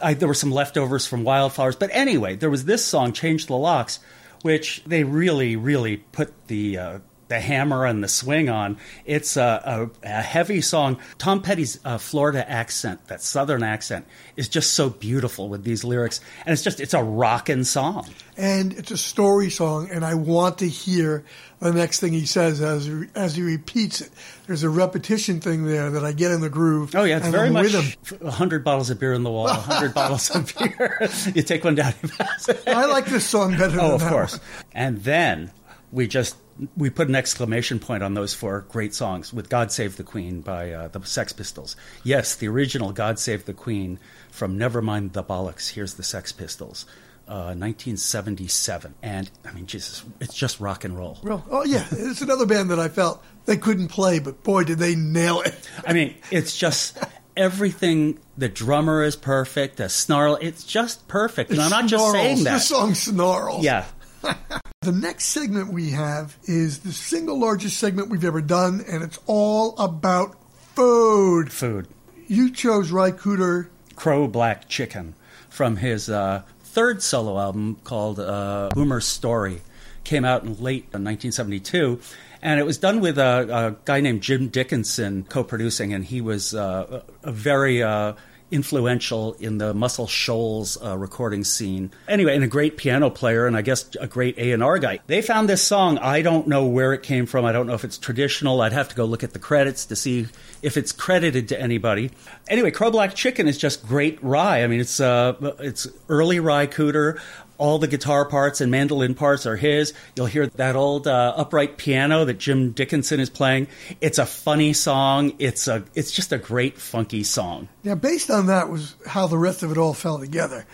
I, 0.00 0.14
there 0.14 0.26
were 0.28 0.34
some 0.34 0.50
leftovers 0.50 1.06
from 1.06 1.24
Wildflowers. 1.24 1.76
But 1.76 1.90
anyway, 1.92 2.36
there 2.36 2.50
was 2.50 2.64
this 2.64 2.84
song, 2.84 3.12
Change 3.12 3.46
the 3.46 3.56
Locks, 3.56 4.00
which 4.42 4.82
they 4.86 5.04
really, 5.04 5.56
really 5.56 5.98
put 5.98 6.32
the. 6.48 6.78
Uh, 6.78 6.98
the 7.28 7.38
hammer 7.40 7.84
and 7.86 8.02
the 8.02 8.08
swing 8.08 8.48
on. 8.48 8.78
It's 9.04 9.36
a, 9.36 9.90
a, 10.02 10.06
a 10.08 10.22
heavy 10.22 10.60
song. 10.60 10.98
Tom 11.18 11.42
Petty's 11.42 11.78
uh, 11.84 11.98
Florida 11.98 12.48
accent, 12.50 13.06
that 13.08 13.22
southern 13.22 13.62
accent, 13.62 14.06
is 14.36 14.48
just 14.48 14.72
so 14.74 14.88
beautiful 14.90 15.48
with 15.48 15.64
these 15.64 15.84
lyrics, 15.84 16.20
and 16.46 16.52
it's 16.52 16.62
just 16.62 16.80
it's 16.80 16.94
a 16.94 17.02
rockin' 17.02 17.64
song. 17.64 18.06
and 18.36 18.72
it's 18.72 18.90
a 18.90 18.96
story 18.96 19.50
song, 19.50 19.88
and 19.92 20.04
I 20.04 20.14
want 20.14 20.58
to 20.58 20.68
hear 20.68 21.24
the 21.60 21.72
next 21.72 21.98
thing 22.00 22.12
he 22.12 22.24
says 22.24 22.60
as 22.60 22.88
as 23.14 23.34
he 23.36 23.42
repeats 23.42 24.00
it. 24.00 24.10
There's 24.46 24.62
a 24.62 24.70
repetition 24.70 25.40
thing 25.40 25.66
there 25.66 25.90
that 25.90 26.04
I 26.04 26.12
get 26.12 26.30
in 26.30 26.40
the 26.40 26.48
groove. 26.48 26.94
Oh 26.94 27.02
yeah, 27.04 27.18
it's 27.18 27.26
very 27.28 27.48
I'm 27.48 27.52
much 27.52 27.74
a 28.22 28.30
hundred 28.30 28.62
bottles 28.64 28.90
of 28.90 28.98
beer 29.00 29.12
in 29.12 29.22
the 29.24 29.30
wall, 29.30 29.48
a 29.48 29.52
hundred 29.54 29.92
bottles 29.94 30.30
of 30.34 30.52
beer. 30.56 30.98
you 31.34 31.42
take 31.42 31.64
one 31.64 31.74
down, 31.74 31.92
you 32.02 32.08
pass 32.08 32.48
it. 32.48 32.62
I 32.66 32.86
like 32.86 33.06
this 33.06 33.26
song 33.26 33.50
better 33.52 33.68
than 33.76 33.80
Oh, 33.80 33.94
of 33.96 34.02
course. 34.06 34.32
one. 34.38 34.40
And 34.72 35.02
then 35.02 35.50
we 35.90 36.06
just 36.06 36.36
we 36.76 36.90
put 36.90 37.08
an 37.08 37.14
exclamation 37.14 37.78
point 37.78 38.02
on 38.02 38.14
those 38.14 38.34
four 38.34 38.62
great 38.68 38.94
songs 38.94 39.32
with 39.32 39.48
"God 39.48 39.72
Save 39.72 39.96
the 39.96 40.04
Queen" 40.04 40.40
by 40.40 40.72
uh, 40.72 40.88
the 40.88 41.02
Sex 41.04 41.32
Pistols. 41.32 41.76
Yes, 42.04 42.34
the 42.36 42.48
original 42.48 42.92
"God 42.92 43.18
Save 43.18 43.44
the 43.44 43.54
Queen" 43.54 43.98
from 44.30 44.58
Nevermind 44.58 45.12
the 45.12 45.22
Bollocks. 45.22 45.70
Here's 45.70 45.94
the 45.94 46.02
Sex 46.02 46.32
Pistols. 46.32 46.86
Uh, 47.26 47.52
1977, 47.52 48.94
and 49.02 49.30
I 49.44 49.52
mean, 49.52 49.66
Jesus, 49.66 50.02
it's 50.18 50.32
just 50.32 50.60
rock 50.60 50.84
and 50.84 50.96
roll. 50.96 51.18
Well, 51.22 51.44
oh 51.50 51.62
yeah, 51.62 51.86
it's 51.90 52.22
another 52.22 52.46
band 52.46 52.70
that 52.70 52.78
I 52.78 52.88
felt 52.88 53.22
they 53.44 53.58
couldn't 53.58 53.88
play, 53.88 54.18
but 54.18 54.42
boy, 54.42 54.64
did 54.64 54.78
they 54.78 54.94
nail 54.94 55.42
it. 55.42 55.54
I 55.86 55.92
mean, 55.92 56.14
it's 56.30 56.56
just 56.56 56.98
everything. 57.36 58.18
The 58.36 58.48
drummer 58.48 59.02
is 59.02 59.16
perfect. 59.16 59.76
The 59.76 59.88
snarl, 59.88 60.38
it's 60.40 60.64
just 60.64 61.06
perfect. 61.08 61.50
And 61.50 61.60
I'm 61.60 61.70
not 61.70 61.86
just 61.86 62.12
saying 62.12 62.44
that. 62.44 62.54
The 62.54 62.58
song 62.60 62.94
snarls. 62.94 63.62
Yeah, 63.62 63.84
The 64.82 64.92
next 64.92 65.24
segment 65.26 65.72
we 65.72 65.90
have 65.90 66.36
is 66.44 66.78
the 66.78 66.92
single 66.92 67.38
largest 67.38 67.78
segment 67.78 68.08
we've 68.08 68.24
ever 68.24 68.40
done, 68.40 68.82
and 68.88 69.02
it's 69.02 69.18
all 69.26 69.76
about 69.76 70.36
food. 70.74 71.52
food. 71.52 71.88
You 72.28 72.50
chose 72.52 72.90
Ry 72.90 73.10
Cooder. 73.10 73.68
Crow 73.96 74.28
Black 74.28 74.68
Chicken 74.68 75.14
from 75.50 75.76
his 75.76 76.08
uh, 76.08 76.42
third 76.60 77.02
solo 77.02 77.38
album 77.38 77.78
called 77.84 78.20
uh, 78.20 78.70
Boomer's 78.72 79.06
Story. 79.06 79.60
Came 80.04 80.24
out 80.24 80.44
in 80.44 80.54
late 80.62 80.84
1972. 80.84 82.00
And 82.40 82.60
it 82.60 82.64
was 82.64 82.78
done 82.78 83.00
with 83.00 83.18
a, 83.18 83.74
a 83.74 83.76
guy 83.84 84.00
named 84.00 84.22
Jim 84.22 84.48
Dickinson 84.48 85.24
co 85.24 85.42
producing, 85.42 85.92
and 85.92 86.04
he 86.04 86.20
was 86.20 86.54
uh, 86.54 87.02
a 87.24 87.28
a 87.28 87.32
very 87.32 87.82
uh, 87.82 88.12
influential 88.50 89.34
in 89.34 89.58
the 89.58 89.74
Muscle 89.74 90.06
Shoals 90.06 90.82
uh, 90.82 90.96
recording 90.96 91.44
scene. 91.44 91.90
Anyway, 92.06 92.34
and 92.34 92.44
a 92.44 92.48
great 92.48 92.76
piano 92.76 93.10
player, 93.10 93.46
and 93.46 93.56
I 93.56 93.62
guess 93.62 93.94
a 94.00 94.06
great 94.06 94.38
A&R 94.38 94.78
guy. 94.78 95.00
They 95.06 95.22
found 95.22 95.48
this 95.48 95.62
song. 95.62 95.98
I 95.98 96.22
don't 96.22 96.46
know 96.48 96.66
where 96.66 96.92
it 96.92 97.02
came 97.02 97.26
from. 97.26 97.44
I 97.44 97.52
don't 97.52 97.66
know 97.66 97.74
if 97.74 97.84
it's 97.84 97.98
traditional. 97.98 98.60
I'd 98.60 98.72
have 98.72 98.88
to 98.88 98.94
go 98.94 99.04
look 99.04 99.22
at 99.22 99.32
the 99.32 99.38
credits 99.38 99.86
to 99.86 99.96
see 99.96 100.26
if 100.62 100.76
it's 100.76 100.92
credited 100.92 101.48
to 101.48 101.60
anybody. 101.60 102.10
Anyway, 102.48 102.70
Crow 102.70 102.90
Black 102.90 103.14
Chicken 103.14 103.48
is 103.48 103.58
just 103.58 103.86
great 103.86 104.22
Ry. 104.22 104.62
I 104.62 104.66
mean, 104.66 104.80
it's 104.80 105.00
uh, 105.00 105.34
it's 105.60 105.86
early 106.08 106.40
Ry 106.40 106.66
Cooder. 106.66 107.20
All 107.58 107.78
the 107.78 107.88
guitar 107.88 108.24
parts 108.24 108.60
and 108.60 108.70
mandolin 108.70 109.14
parts 109.14 109.44
are 109.44 109.56
his. 109.56 109.92
You'll 110.16 110.26
hear 110.26 110.46
that 110.46 110.76
old 110.76 111.06
uh, 111.06 111.34
upright 111.36 111.76
piano 111.76 112.24
that 112.24 112.38
Jim 112.38 112.70
Dickinson 112.70 113.20
is 113.20 113.28
playing. 113.28 113.68
It's 114.00 114.18
a 114.18 114.26
funny 114.26 114.72
song. 114.72 115.34
It's 115.38 115.68
a 115.68 115.84
it's 115.94 116.12
just 116.12 116.32
a 116.32 116.38
great 116.38 116.78
funky 116.78 117.24
song. 117.24 117.68
Yeah, 117.82 117.96
based 117.96 118.30
on 118.30 118.46
that 118.46 118.70
was 118.70 118.94
how 119.06 119.26
the 119.26 119.38
rest 119.38 119.62
of 119.62 119.72
it 119.72 119.78
all 119.78 119.92
fell 119.92 120.18
together. 120.18 120.66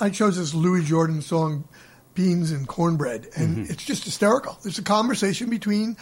I 0.00 0.10
chose 0.10 0.36
this 0.36 0.54
Louis 0.54 0.84
Jordan 0.84 1.22
song, 1.22 1.64
Beans 2.14 2.52
and 2.52 2.68
Cornbread, 2.68 3.28
and 3.34 3.70
it's 3.70 3.84
just 3.84 4.04
hysterical. 4.04 4.58
There's 4.62 4.78
a 4.78 4.82
conversation 4.82 5.50
between 5.50 5.96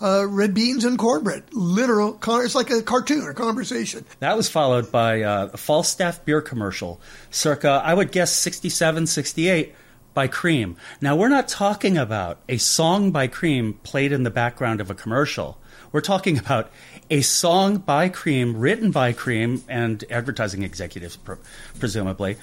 uh, 0.00 0.26
red 0.28 0.54
beans 0.54 0.84
and 0.84 0.98
cornbread. 0.98 1.44
Literal, 1.52 2.12
con- 2.12 2.44
it's 2.44 2.54
like 2.54 2.70
a 2.70 2.82
cartoon, 2.82 3.28
a 3.28 3.34
conversation. 3.34 4.04
That 4.20 4.36
was 4.36 4.48
followed 4.48 4.90
by 4.90 5.22
uh, 5.22 5.50
a 5.52 5.56
Falstaff 5.56 6.24
beer 6.24 6.40
commercial, 6.40 7.00
circa, 7.30 7.82
I 7.84 7.94
would 7.94 8.12
guess, 8.12 8.32
67, 8.32 9.06
68, 9.06 9.74
by 10.14 10.26
Cream. 10.28 10.76
Now, 11.00 11.14
we're 11.14 11.28
not 11.28 11.46
talking 11.46 11.98
about 11.98 12.40
a 12.48 12.56
song 12.56 13.10
by 13.10 13.26
Cream 13.26 13.74
played 13.82 14.12
in 14.12 14.22
the 14.22 14.30
background 14.30 14.80
of 14.80 14.90
a 14.90 14.94
commercial. 14.94 15.58
We're 15.92 16.00
talking 16.00 16.38
about 16.38 16.70
a 17.10 17.20
song 17.20 17.78
by 17.78 18.08
Cream, 18.08 18.56
written 18.56 18.90
by 18.90 19.12
Cream 19.12 19.62
and 19.68 20.02
advertising 20.10 20.62
executives, 20.62 21.16
pr- 21.16 21.34
presumably. 21.78 22.36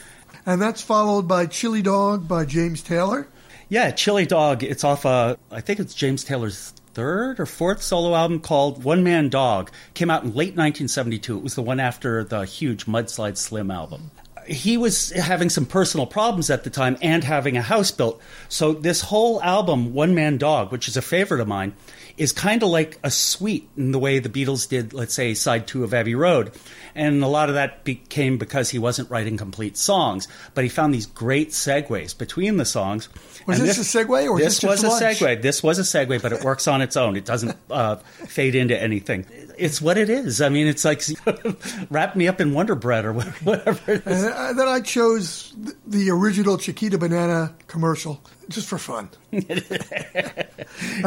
And 0.46 0.62
that's 0.62 0.82
followed 0.82 1.28
by 1.28 1.46
Chili 1.48 1.82
Dog 1.82 2.28
by 2.28 2.46
James 2.46 2.84
Taylor. 2.84 3.28
Yeah, 3.70 3.92
Chili 3.92 4.26
Dog. 4.26 4.62
It's 4.64 4.84
off. 4.84 5.06
Uh, 5.06 5.36
I 5.50 5.62
think 5.62 5.80
it's 5.80 5.94
James 5.96 6.24
Taylor's 6.24 6.74
third 6.94 7.40
or 7.40 7.46
fourth 7.46 7.82
solo 7.82 8.16
album 8.16 8.40
called 8.40 8.84
One 8.84 9.04
Man 9.04 9.30
Dog. 9.30 9.72
Came 9.94 10.10
out 10.10 10.24
in 10.24 10.30
late 10.30 10.56
1972. 10.56 11.38
It 11.38 11.44
was 11.44 11.56
the 11.56 11.62
one 11.62 11.80
after 11.80 12.24
the 12.24 12.46
huge 12.46 12.86
Mudslide 12.86 13.38
Slim 13.38 13.72
album. 13.72 14.12
He 14.48 14.78
was 14.78 15.10
having 15.12 15.50
some 15.50 15.66
personal 15.66 16.06
problems 16.06 16.50
at 16.50 16.64
the 16.64 16.70
time 16.70 16.98
and 17.02 17.24
having 17.24 17.58
a 17.58 17.62
house 17.62 17.92
built. 17.92 18.22
So 18.50 18.74
this 18.74 19.02
whole 19.02 19.42
album, 19.42 19.94
One 19.94 20.16
Man 20.16 20.38
Dog, 20.38 20.72
which 20.72 20.88
is 20.88 20.98
a 20.98 21.02
favorite 21.02 21.42
of 21.42 21.48
mine, 21.48 21.74
is 22.18 22.32
kind 22.32 22.62
of 22.62 22.70
like 22.70 23.00
a 23.04 23.10
suite 23.10 23.68
in 23.76 23.92
the 23.92 23.98
way 24.00 24.20
the 24.20 24.30
Beatles 24.30 24.70
did, 24.70 24.94
let's 24.94 25.14
say, 25.16 25.34
side 25.34 25.66
two 25.66 25.84
of 25.84 25.94
Abbey 25.94 26.14
Road. 26.14 26.52
And 26.96 27.24
a 27.24 27.28
lot 27.28 27.50
of 27.50 27.56
that 27.56 27.84
became 27.84 28.38
because 28.38 28.70
he 28.70 28.78
wasn't 28.78 29.10
writing 29.10 29.36
complete 29.36 29.78
songs, 29.78 30.28
but 30.54 30.64
he 30.64 30.70
found 30.70 30.94
these 30.94 31.08
great 31.08 31.50
segues 31.50 32.16
between 32.16 32.58
the 32.58 32.66
songs. 32.66 33.10
Was 33.48 33.60
And 33.60 33.68
this 33.68 33.80
a 33.80 33.98
segue 34.06 34.30
or 34.30 34.38
this 34.38 34.60
this 34.60 34.64
was 34.64 34.84
a 34.84 34.90
lunch? 34.90 35.18
segue. 35.20 35.42
This 35.42 35.64
was 35.64 35.80
a 35.80 35.82
segue, 35.82 36.22
but 36.22 36.32
it 36.34 36.44
works 36.44 36.68
on 36.68 36.82
its 36.82 36.96
own. 36.96 37.16
It 37.16 37.26
doesn't 37.26 37.58
uh, 37.72 37.96
fade 37.96 38.54
into 38.54 38.80
anything. 38.80 39.26
It's 39.58 39.82
what 39.82 39.98
it 39.98 40.12
is. 40.12 40.40
I 40.40 40.50
mean, 40.50 40.68
it's 40.68 40.86
like 40.86 41.02
wrap 41.90 42.16
me 42.16 42.28
up 42.28 42.40
in 42.40 42.54
Wonder 42.54 42.76
Bread 42.76 43.06
or 43.06 43.14
whatever 43.44 43.92
it 44.34 44.40
is. 44.44 44.50
And 44.50 44.60
uh, 44.60 44.64
then 44.64 44.68
I 44.74 44.82
chose 44.82 45.54
the 45.86 46.10
original 46.12 46.58
Chiquita 46.58 46.98
Banana 46.98 47.54
commercial 47.68 48.22
just 48.50 48.68
for 48.68 48.78
fun. 48.78 49.10
and 49.32 49.46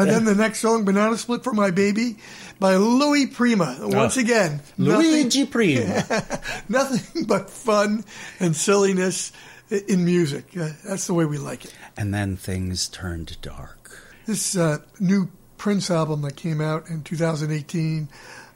then 0.09 0.25
the 0.25 0.35
next 0.35 0.59
song, 0.59 0.85
Banana 0.85 1.17
Split 1.17 1.43
for 1.43 1.53
My 1.53 1.71
Baby 1.71 2.17
by 2.59 2.75
Louis 2.75 3.27
Prima. 3.27 3.77
Once 3.81 4.17
Oh. 4.17 4.21
again, 4.21 4.61
Luigi 4.77 5.45
Prima. 5.45 6.03
nothing 6.69 7.25
but 7.25 7.49
fun 7.49 8.03
and 8.39 8.55
silliness 8.55 9.31
in 9.69 10.05
music. 10.05 10.55
Uh, 10.57 10.69
that's 10.85 11.07
the 11.07 11.13
way 11.13 11.25
we 11.25 11.37
like 11.37 11.65
it. 11.65 11.73
and 11.95 12.13
then 12.13 12.37
things 12.37 12.87
turned 12.89 13.37
dark. 13.41 13.91
This 14.25 14.55
uh, 14.57 14.79
new 14.99 15.29
Prince 15.57 15.89
album 15.89 16.21
that 16.21 16.35
came 16.35 16.61
out 16.61 16.89
in 16.89 17.01
2018, 17.03 18.09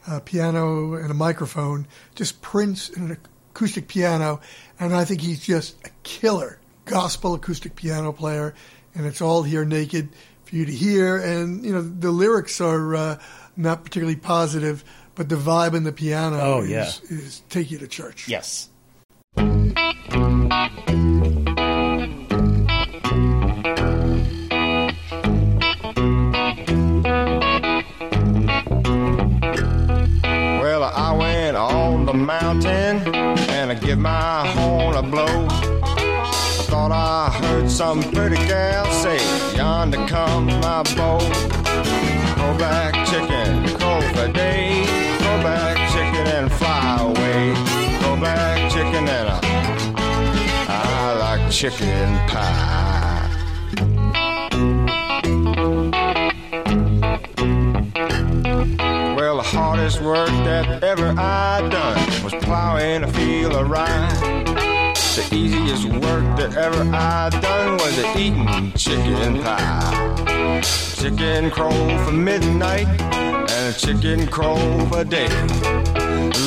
uh, 0.08 0.20
piano 0.22 0.94
and 0.96 1.10
a 1.12 1.14
microphone, 1.14 1.88
just 2.16 2.42
Prince 2.42 2.90
and 2.90 3.12
an 3.12 3.18
acoustic 3.52 3.88
piano, 3.88 4.40
and 4.80 4.96
I 4.96 5.06
think 5.06 5.22
he's 5.22 5.40
just 5.46 5.76
a 5.86 5.90
killer 6.04 6.58
gospel 6.86 7.34
acoustic 7.36 7.76
piano 7.76 8.12
player, 8.12 8.54
and 8.96 9.06
it's 9.06 9.22
all 9.22 9.44
here 9.44 9.64
naked 9.66 10.10
for 10.46 10.56
you 10.56 10.66
to 10.66 10.72
hear. 10.72 11.18
And 11.18 11.64
you 11.64 11.72
know 11.74 11.82
the 11.82 12.12
lyrics 12.12 12.60
are 12.62 12.96
uh, 12.96 13.20
not 13.56 13.84
particularly 13.84 14.16
positive, 14.18 14.84
but 15.16 15.30
the 15.30 15.36
vibe 15.36 15.74
in 15.76 15.84
the 15.84 15.92
piano 15.92 16.40
Oh, 16.42 16.62
is, 16.62 16.70
yeah. 16.70 16.84
is 17.10 17.42
take 17.50 17.72
you 17.72 17.78
to 17.80 17.88
church. 17.88 18.28
Yes. 18.28 18.70
Well, 29.54 30.84
I 30.84 31.14
went 31.18 31.58
on 31.58 32.06
the 32.06 32.14
mountain 32.14 33.04
I 33.72 33.74
give 33.74 34.00
my 34.00 34.46
horn 34.50 34.98
a 34.98 35.02
blow. 35.02 35.48
I 35.48 36.66
Thought 36.68 36.92
I 36.92 37.30
heard 37.40 37.72
some 37.72 38.04
pretty 38.04 38.36
gal 38.36 38.86
say, 38.92 39.18
Yonder 39.56 40.06
come 40.08 40.48
my 40.48 40.84
beau. 40.98 41.20
Go 42.36 42.58
back, 42.60 42.94
chicken, 43.08 43.70
crow 43.80 44.02
for 44.12 44.28
day. 44.34 44.84
Go 45.20 45.42
back, 45.42 45.78
chicken, 45.94 46.28
and 46.36 46.52
fly 46.52 46.98
away. 47.00 47.54
Go 48.02 48.18
back, 48.20 48.70
chicken, 48.74 49.08
and 49.08 49.30
I, 49.30 49.40
I 50.68 51.14
like 51.14 51.50
chicken 51.50 52.18
pie. 52.28 52.92
Hardest 59.92 60.02
work 60.02 60.30
that 60.46 60.84
ever 60.84 61.14
I 61.18 61.68
done 61.70 62.24
was 62.24 62.34
plowing 62.44 63.04
a 63.04 63.12
field 63.14 63.54
of 63.54 63.70
rye. 63.70 64.14
The 65.16 65.28
easiest 65.36 65.86
work 65.86 66.24
that 66.38 66.56
ever 66.56 66.84
I 66.94 67.30
done 67.30 67.74
was 67.78 67.98
eating 68.16 68.72
chicken 68.74 69.42
pie. 69.42 70.62
Chicken 70.96 71.52
crow 71.52 72.06
for 72.06 72.12
midnight 72.12 72.88
and 72.88 73.76
a 73.76 73.78
chicken 73.78 74.28
crow 74.28 74.58
for 74.88 75.04
day. 75.04 75.30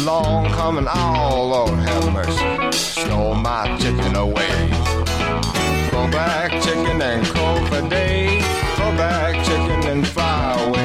Long 0.04 0.46
coming, 0.50 0.86
oh 0.88 1.48
Lord 1.50 1.78
have 1.80 2.12
mercy, 2.12 2.72
stole 2.72 3.34
my 3.34 3.76
chicken 3.78 4.16
away. 4.16 4.70
Go 5.90 6.10
back, 6.10 6.50
chicken, 6.62 7.00
and 7.00 7.26
crow 7.26 7.64
for 7.66 7.88
day. 7.88 8.40
Go 8.76 8.90
back, 8.96 9.34
chicken, 9.44 9.90
and 9.90 10.06
fly 10.06 10.60
away. 10.66 10.83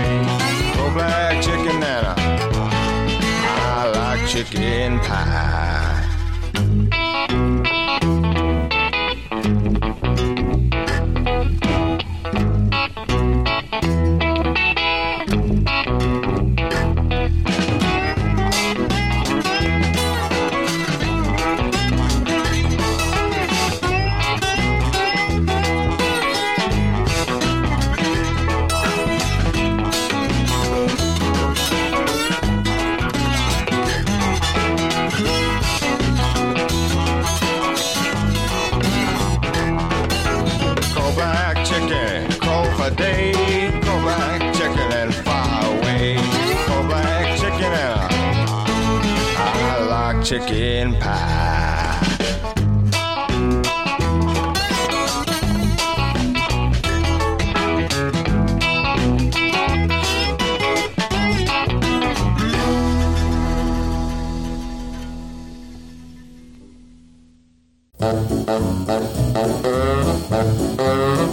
Chicken 4.39 4.99
pie. 4.99 5.78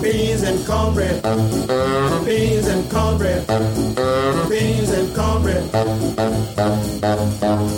Beans 0.03 0.43
and 0.43 0.67
cornbread. 0.67 1.23
Beans 2.27 2.67
and 2.69 2.91
cornbread. 2.91 3.47
Beans 4.51 4.91
and 4.91 5.17
cornbread. 5.17 5.73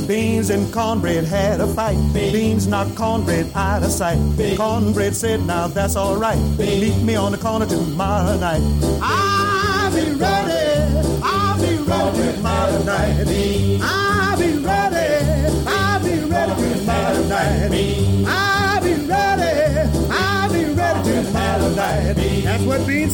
Beans 0.09 0.51
and 0.51 0.73
cornbread 0.75 1.23
had 1.23 1.61
a 1.61 1.69
fight. 1.69 1.97
Beans 2.13 2.67
knocked 2.67 2.97
cornbread 2.97 3.53
out 3.55 3.85
of 3.85 3.93
sight. 3.93 4.19
Cornbread 4.57 5.15
said, 5.15 5.47
Now 5.47 5.69
that's 5.69 5.95
all 5.95 6.17
right. 6.17 6.41
Meet 6.59 7.01
me 7.05 7.15
on 7.15 7.31
the 7.31 7.39
corner 7.39 7.67
tomorrow 7.67 8.37
night. 8.39 8.61
I'll 9.01 9.95
be 9.95 10.15
ready. 10.15 10.99
I'll 11.23 11.61
be 11.61 11.77
ready 11.85 12.33
tomorrow 12.35 12.83
night. 12.83 13.81
I'll 13.83 14.37
be 14.37 14.59
ready. 14.59 15.65
I'll 15.65 16.03
be 16.03 16.25
ready 16.25 16.75
tomorrow 16.75 17.23
night. 17.29 18.58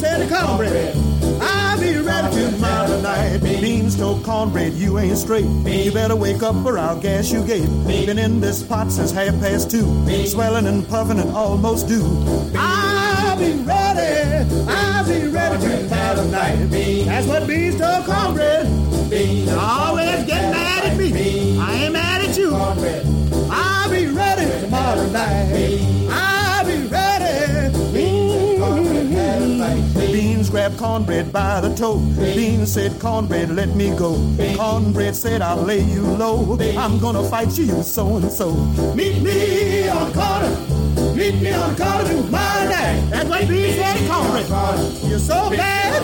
Said 0.04 0.28
to 0.28 0.34
cornbread. 0.34 0.96
I'll 1.40 1.80
be 1.80 1.96
ready 1.96 2.50
tomorrow 2.50 3.00
night. 3.00 3.38
Beans 3.42 3.96
told 3.96 4.24
cornbread, 4.24 4.74
you 4.74 4.98
ain't 4.98 5.16
straight. 5.16 5.46
You 5.46 5.92
better 5.92 6.16
wake 6.16 6.42
up 6.42 6.56
or 6.64 6.78
I'll 6.78 7.00
gas 7.00 7.32
you 7.32 7.44
gate. 7.44 7.68
Been 7.86 8.18
in 8.18 8.40
this 8.40 8.62
pot 8.62 8.90
since 8.92 9.10
half 9.10 9.34
past 9.40 9.70
two. 9.70 9.86
Swelling 10.26 10.66
and 10.66 10.86
puffing 10.88 11.18
and 11.18 11.30
almost 11.30 11.88
due. 11.88 12.04
I'll 12.56 13.38
be 13.38 13.52
ready. 13.62 14.50
I'll 14.68 15.06
be 15.06 15.26
ready 15.28 15.62
tomorrow 15.62 16.24
night. 16.28 16.56
That's 17.06 17.26
what 17.26 17.46
Beans 17.46 17.78
told 17.78 18.04
cornbread. 18.04 18.66
Beans 19.10 19.50
always 19.52 20.26
get 20.26 20.50
mad 20.52 20.84
at 20.84 20.96
me. 20.98 21.58
I 21.58 21.84
ain't 21.84 21.92
mad 21.92 22.28
at 22.28 22.36
you. 22.36 22.54
I'll 22.54 23.90
be 23.90 24.06
ready 24.06 24.60
tomorrow 24.60 25.06
night. 25.08 26.33
Beans 29.58 30.50
grabbed 30.50 30.78
cornbread 30.78 31.32
by 31.32 31.60
the 31.60 31.74
toe. 31.74 31.98
Beans 32.16 32.72
said, 32.72 32.98
Cornbread, 33.00 33.50
let 33.50 33.68
me 33.76 33.90
go. 33.96 34.16
Cornbread 34.56 35.14
said, 35.14 35.42
I'll 35.42 35.62
lay 35.62 35.80
you 35.80 36.02
low. 36.02 36.58
I'm 36.76 36.98
gonna 36.98 37.22
fight 37.28 37.56
you, 37.56 37.64
you 37.64 37.82
so 37.82 38.16
and 38.16 38.30
so. 38.30 38.52
Meet 38.94 39.22
me 39.22 39.88
on 39.88 40.10
the 40.10 40.18
corner. 40.18 40.50
Meet 41.14 41.40
me 41.42 41.52
on 41.52 41.74
the 41.74 41.84
corner 41.84 42.08
tomorrow. 42.08 42.68
That's 43.10 43.28
what 43.28 43.48
Beans 43.48 43.76
said 43.76 44.10
cornbread. 44.10 44.46
You're 45.08 45.18
so 45.18 45.50
bad, 45.50 46.02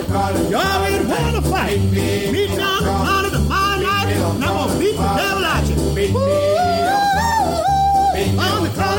you 0.49 0.57
always 0.57 1.05
want 1.07 1.35
to 1.35 1.41
fight. 1.49 1.79
Meet 1.91 2.31
me 2.31 2.47
on 2.59 2.83
the 2.83 2.89
corner 2.89 3.29
tomorrow 3.31 3.81
night, 3.81 4.07
and 4.13 4.23
I'm 4.23 4.39
gonna 4.41 4.79
beat 4.79 4.95
the 4.95 5.03
devil 5.19 5.45
out 5.45 5.67
you. 5.67 5.75
Woo! 6.13 6.21
On 8.21 8.63
the 8.63 8.69
corner 8.69 8.90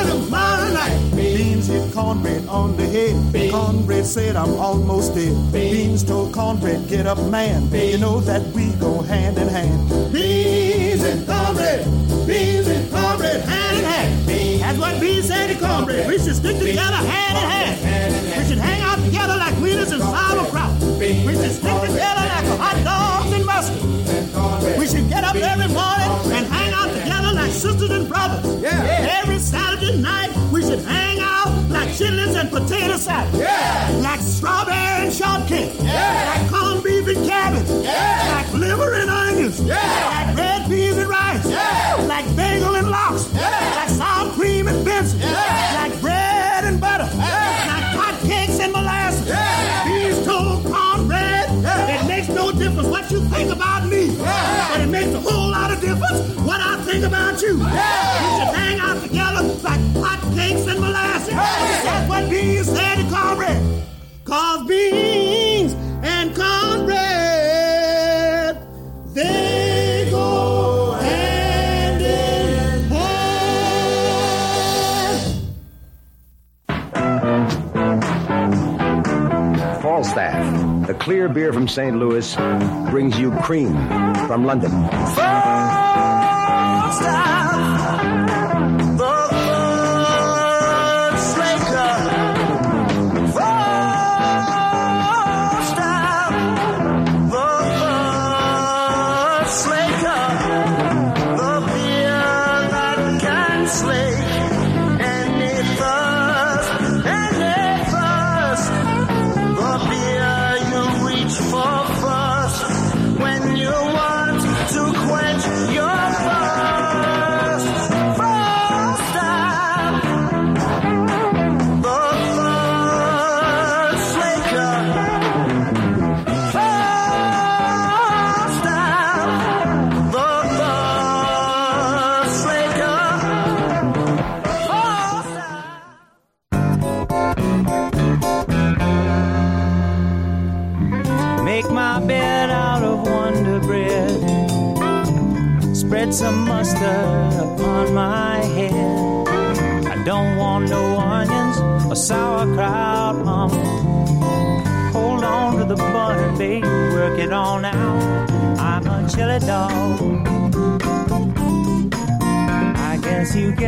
cornbread 2.03 2.49
on 2.49 2.77
the 2.77 2.85
head. 2.85 3.15
Cornbread 3.53 4.05
said, 4.05 4.35
I'm 4.35 4.55
almost 4.55 5.15
dead. 5.15 5.35
Beans 5.53 6.03
told 6.03 6.35
cornbread, 6.35 6.89
get 6.89 7.07
up, 7.07 7.19
man. 7.31 7.71
You 7.71 7.99
know 7.99 8.21
that 8.21 8.43
we 8.55 8.73
go 8.73 9.03
hand 9.03 9.39
in 9.39 9.47
hand. 9.47 9.89
Beans 10.13 11.03
and 11.05 11.25
cornbread. 11.27 11.85
Beans 12.27 12.67
and 12.67 12.91
cornbread, 12.91 13.41
hand 13.43 13.79
in 13.79 13.85
hand. 13.85 14.63
That's 14.63 14.79
what 14.79 15.01
Beans 15.01 15.29
said 15.29 15.47
to 15.49 15.59
cornbread. 15.65 16.09
We 16.09 16.19
should 16.19 16.35
stick 16.35 16.59
together 16.59 17.01
hand 17.15 17.39
in 17.39 17.47
hand. 17.55 18.39
We 18.39 18.49
should 18.49 18.59
hang 18.59 18.83
out 18.83 18.99
together 19.05 19.37
like 19.37 19.55
wieners 19.63 19.93
and 19.93 20.03
sauerkraut. 20.03 20.73
We 20.99 21.35
should 21.39 21.53
stick 21.53 21.79
together 21.87 22.25
like 22.35 22.47
hot 22.59 22.79
dogs 22.83 23.33
and 23.37 23.47
mustard. 23.47 24.79
We 24.79 24.87
should 24.89 25.09
get 25.09 25.23
up 25.23 25.37
every 25.37 25.69
morning 25.69 26.11
and 26.35 26.47
hang 26.47 26.73
out 26.73 26.91
together 26.99 27.33
like 27.33 27.53
sisters 27.53 27.91
and 27.91 28.09
brothers. 28.09 28.61
Yeah. 28.61 29.21
Every 29.23 29.39
Saturday 29.39 29.99
night 29.99 30.31
we 30.51 30.63
should 30.63 30.81
hang 30.81 30.91
out 30.91 31.07
like 31.07 31.12
chitlins 32.03 32.35
and 32.35 32.51
potato 32.51 32.97
salad. 32.97 33.35
Yeah. 33.35 34.01
Like 34.03 34.21
strawberry 34.21 35.07
and 35.07 35.13
shortcake. 35.13 35.73
Yeah. 35.81 36.35
Like 36.35 36.51
corned 36.51 36.83
beef 36.83 37.07
and 37.07 37.27
cabbage. 37.27 37.69
Yeah. 37.85 38.35
Like 38.35 38.53
liver 38.55 38.95
and 38.95 39.11
onions. 39.11 39.61
Yeah. 39.61 39.77
Like 40.13 40.37
red 40.37 40.69
peas 40.69 40.99
and 40.99 41.09
rice. 41.09 41.47
Yeah. 41.47 42.05
Like 42.09 42.27
bagel 42.37 42.75
and 42.75 42.91
lox. 42.91 43.33
Yeah. 43.33 43.75
Like 43.77 43.89
sour 43.89 44.33
cream 44.33 44.69
and 44.69 44.85
Benson. 44.85 45.21
Yeah. 45.21 45.79
Like 45.81 46.01
bread 46.01 46.65
and 46.65 46.81
butter. 46.81 47.09
Yeah. 47.15 47.71
Like 47.71 47.87
hot 48.01 48.19
cakes 48.23 48.59
and 48.59 48.73
molasses. 48.73 49.29
Yeah. 49.29 49.85
These 49.87 50.27
told 50.27 50.65
cornbread. 50.65 51.47
Yeah. 51.63 52.03
It 52.03 52.09
makes 52.09 52.29
no 52.29 52.51
difference 52.53 52.89
what 52.89 53.11
you 53.11 53.21
think 53.27 53.53
about 53.53 53.87
me. 53.89 54.07
Yeah. 54.07 54.69
But 54.73 54.81
it 54.81 54.89
makes 54.89 55.15
a 55.15 55.21
whole 55.21 55.51
lot 55.51 55.73
of 55.73 55.81
difference 55.81 56.21
what 56.41 56.61
I 56.61 56.83
think 56.83 57.05
about 57.05 57.41
you. 57.43 57.59
Yeah. 57.59 58.23
We 58.23 58.29
should 58.39 58.55
hang 58.57 58.81
out 58.81 59.12
hot 60.43 60.49
cakes 60.49 60.67
and 60.67 60.81
molasses. 60.81 61.29
Yeah. 61.29 61.83
That's 61.85 62.09
what 62.09 62.31
beans 62.31 62.67
said 62.69 62.97
to 62.97 63.05
cornbread. 63.15 63.85
Cause 64.25 64.67
beans 64.67 65.75
and 66.03 66.35
cornbread, 66.35 66.97
they 69.15 70.09
go 70.11 70.93
hand 70.93 72.03
in 72.03 72.89
hand. 72.91 73.43
Falstaff, 79.83 80.87
the 80.87 80.95
clear 80.95 81.29
beer 81.29 81.53
from 81.53 81.69
St. 81.69 81.97
Louis, 81.97 82.37
brings 82.91 83.19
you 83.19 83.33
cream 83.39 83.75
from 84.27 84.45
London. 84.47 84.73
When 87.93 88.32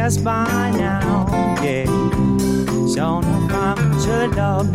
guess 0.04 0.18
by 0.18 0.70
now, 0.76 1.24
yeah. 1.62 1.86
Sure 2.92 3.22
enough, 3.22 3.50
I'm 3.50 3.92
a 3.92 4.04
chili 4.04 4.36
dog, 4.36 4.70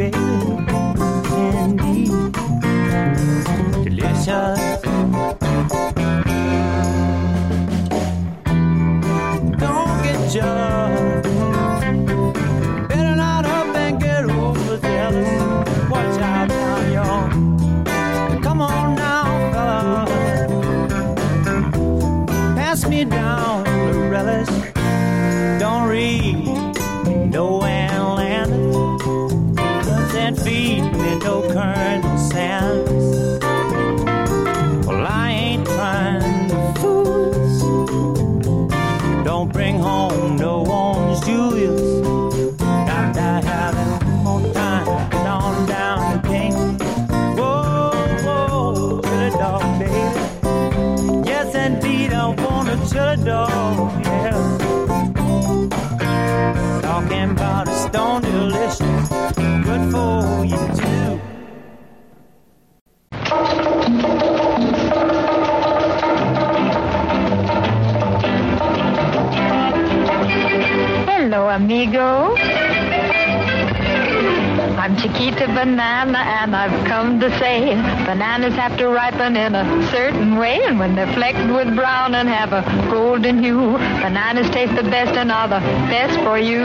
banana, 75.60 76.20
and 76.40 76.56
I've 76.56 76.88
come 76.88 77.20
to 77.20 77.30
say 77.38 77.76
bananas 78.06 78.54
have 78.54 78.78
to 78.78 78.88
ripen 78.88 79.36
in 79.36 79.56
a 79.56 79.66
certain 79.92 80.38
way, 80.38 80.62
and 80.64 80.80
when 80.80 80.96
they're 80.96 81.14
flecked 81.14 81.52
with 81.52 81.76
brown 81.76 82.16
and 82.16 82.30
have 82.30 82.54
a 82.54 82.64
golden 82.90 83.44
hue, 83.44 83.74
bananas 84.04 84.50
taste 84.52 84.74
the 84.78 84.84
best 84.84 85.12
and 85.18 85.30
are 85.30 85.50
the 85.50 85.60
best 85.92 86.18
for 86.22 86.40
you. 86.40 86.64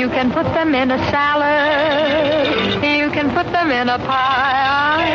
You 0.00 0.08
can 0.08 0.30
put 0.30 0.46
them 0.54 0.72
in 0.72 0.92
a 0.92 0.98
salad, 1.10 2.74
you 3.00 3.10
can 3.10 3.28
put 3.34 3.50
them 3.50 3.72
in 3.72 3.88
a 3.88 3.98
pie, 3.98 5.10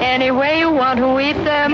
any 0.00 0.30
way 0.30 0.58
you 0.58 0.70
want 0.70 0.98
to 1.00 1.20
eat 1.20 1.40
them. 1.44 1.70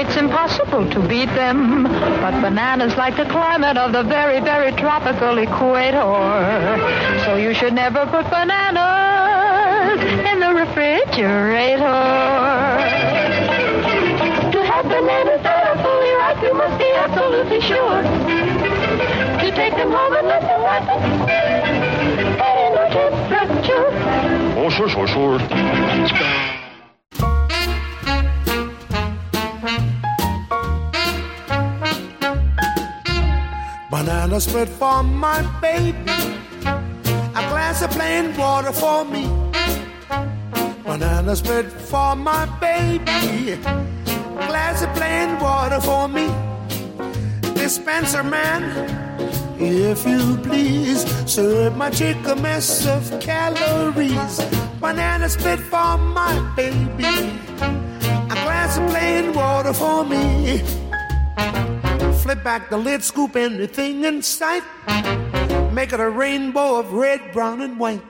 It's 0.00 0.16
impossible 0.16 0.88
to 0.92 1.08
beat 1.08 1.32
them, 1.34 1.82
but 1.82 2.40
bananas 2.40 2.96
like 2.96 3.18
the 3.18 3.26
climate 3.26 3.76
of 3.76 3.92
the 3.92 4.02
very, 4.02 4.40
very 4.40 4.72
tropical 4.72 5.36
equator. 5.36 6.08
So 7.26 7.36
you 7.36 7.52
should 7.52 7.74
never 7.74 8.06
put 8.06 8.24
bananas 8.30 9.09
in 10.00 10.40
the 10.40 10.52
refrigerator. 10.54 12.00
To 14.52 14.62
have 14.64 14.84
bananas 14.86 15.42
that 15.42 15.66
are 15.68 15.78
fully 15.82 16.12
ripe, 16.20 16.42
you 16.42 16.54
must 16.54 16.78
be 16.78 16.90
absolutely 16.92 17.60
sure 17.60 18.02
to 19.40 19.50
take 19.54 19.74
them 19.74 19.90
home 19.90 20.14
and 20.16 20.26
let 20.26 20.42
them 20.42 20.62
ripen 20.62 20.98
at 22.40 22.56
indoor 22.66 22.88
temperature. 22.88 23.86
Oh, 24.58 24.70
sure, 24.70 24.88
sure, 24.88 25.06
sure. 25.06 25.38
Banana 33.90 34.40
split 34.40 34.68
for 34.68 35.02
my 35.02 35.42
baby. 35.60 35.98
A 37.32 37.42
glass 37.48 37.82
of 37.82 37.90
plain 37.90 38.36
water 38.36 38.72
for 38.72 39.04
me. 39.04 39.39
Banana 40.90 41.36
split 41.36 41.70
for 41.70 42.16
my 42.16 42.46
baby. 42.58 43.54
Glass 44.48 44.82
of 44.82 44.92
plain 44.96 45.38
water 45.38 45.80
for 45.80 46.08
me. 46.08 46.26
Dispenser 47.54 48.24
man, 48.24 48.60
if 49.56 50.04
you 50.04 50.36
please, 50.38 51.06
serve 51.30 51.76
my 51.76 51.90
chick 51.90 52.16
a 52.26 52.34
mess 52.34 52.88
of 52.88 53.20
calories. 53.20 54.40
Banana 54.80 55.28
split 55.28 55.60
for 55.60 55.96
my 55.96 56.34
baby. 56.56 57.38
A 58.34 58.36
glass 58.42 58.76
of 58.76 58.90
plain 58.90 59.32
water 59.32 59.72
for 59.72 60.04
me. 60.04 60.58
Flip 62.20 62.42
back 62.42 62.68
the 62.68 62.76
lid, 62.76 63.04
scoop 63.04 63.36
anything 63.36 64.04
in 64.04 64.22
sight. 64.22 64.64
Make 65.72 65.92
it 65.92 66.00
a 66.00 66.10
rainbow 66.10 66.80
of 66.80 66.92
red, 66.92 67.30
brown, 67.32 67.60
and 67.60 67.78
white. 67.78 68.02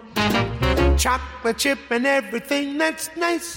Chocolate 1.01 1.57
chip 1.57 1.78
and 1.90 2.07
everything 2.07 2.76
that's 2.76 3.09
nice. 3.16 3.57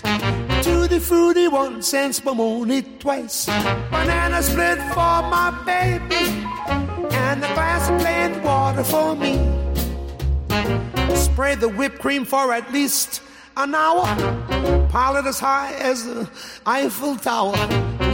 Tutti 0.63 0.97
fruity, 0.97 1.49
one 1.49 1.81
cent, 1.81 2.13
spumoni 2.13 2.97
twice. 2.99 3.47
Banana 3.91 4.41
split 4.41 4.77
for 4.93 5.19
my 5.27 5.51
baby. 5.65 6.23
And 7.11 7.43
a 7.43 7.53
glass 7.53 7.89
of 7.89 7.99
plain 7.99 8.41
water 8.43 8.85
for 8.85 9.13
me. 9.17 9.33
Spray 11.17 11.55
the 11.55 11.67
whipped 11.67 11.99
cream 11.99 12.23
for 12.23 12.53
at 12.53 12.71
least 12.71 13.21
an 13.57 13.75
hour. 13.75 14.05
Pile 14.87 15.17
it 15.17 15.25
as 15.25 15.41
high 15.41 15.73
as 15.73 16.05
the 16.05 16.29
Eiffel 16.65 17.17
Tower. 17.17 17.57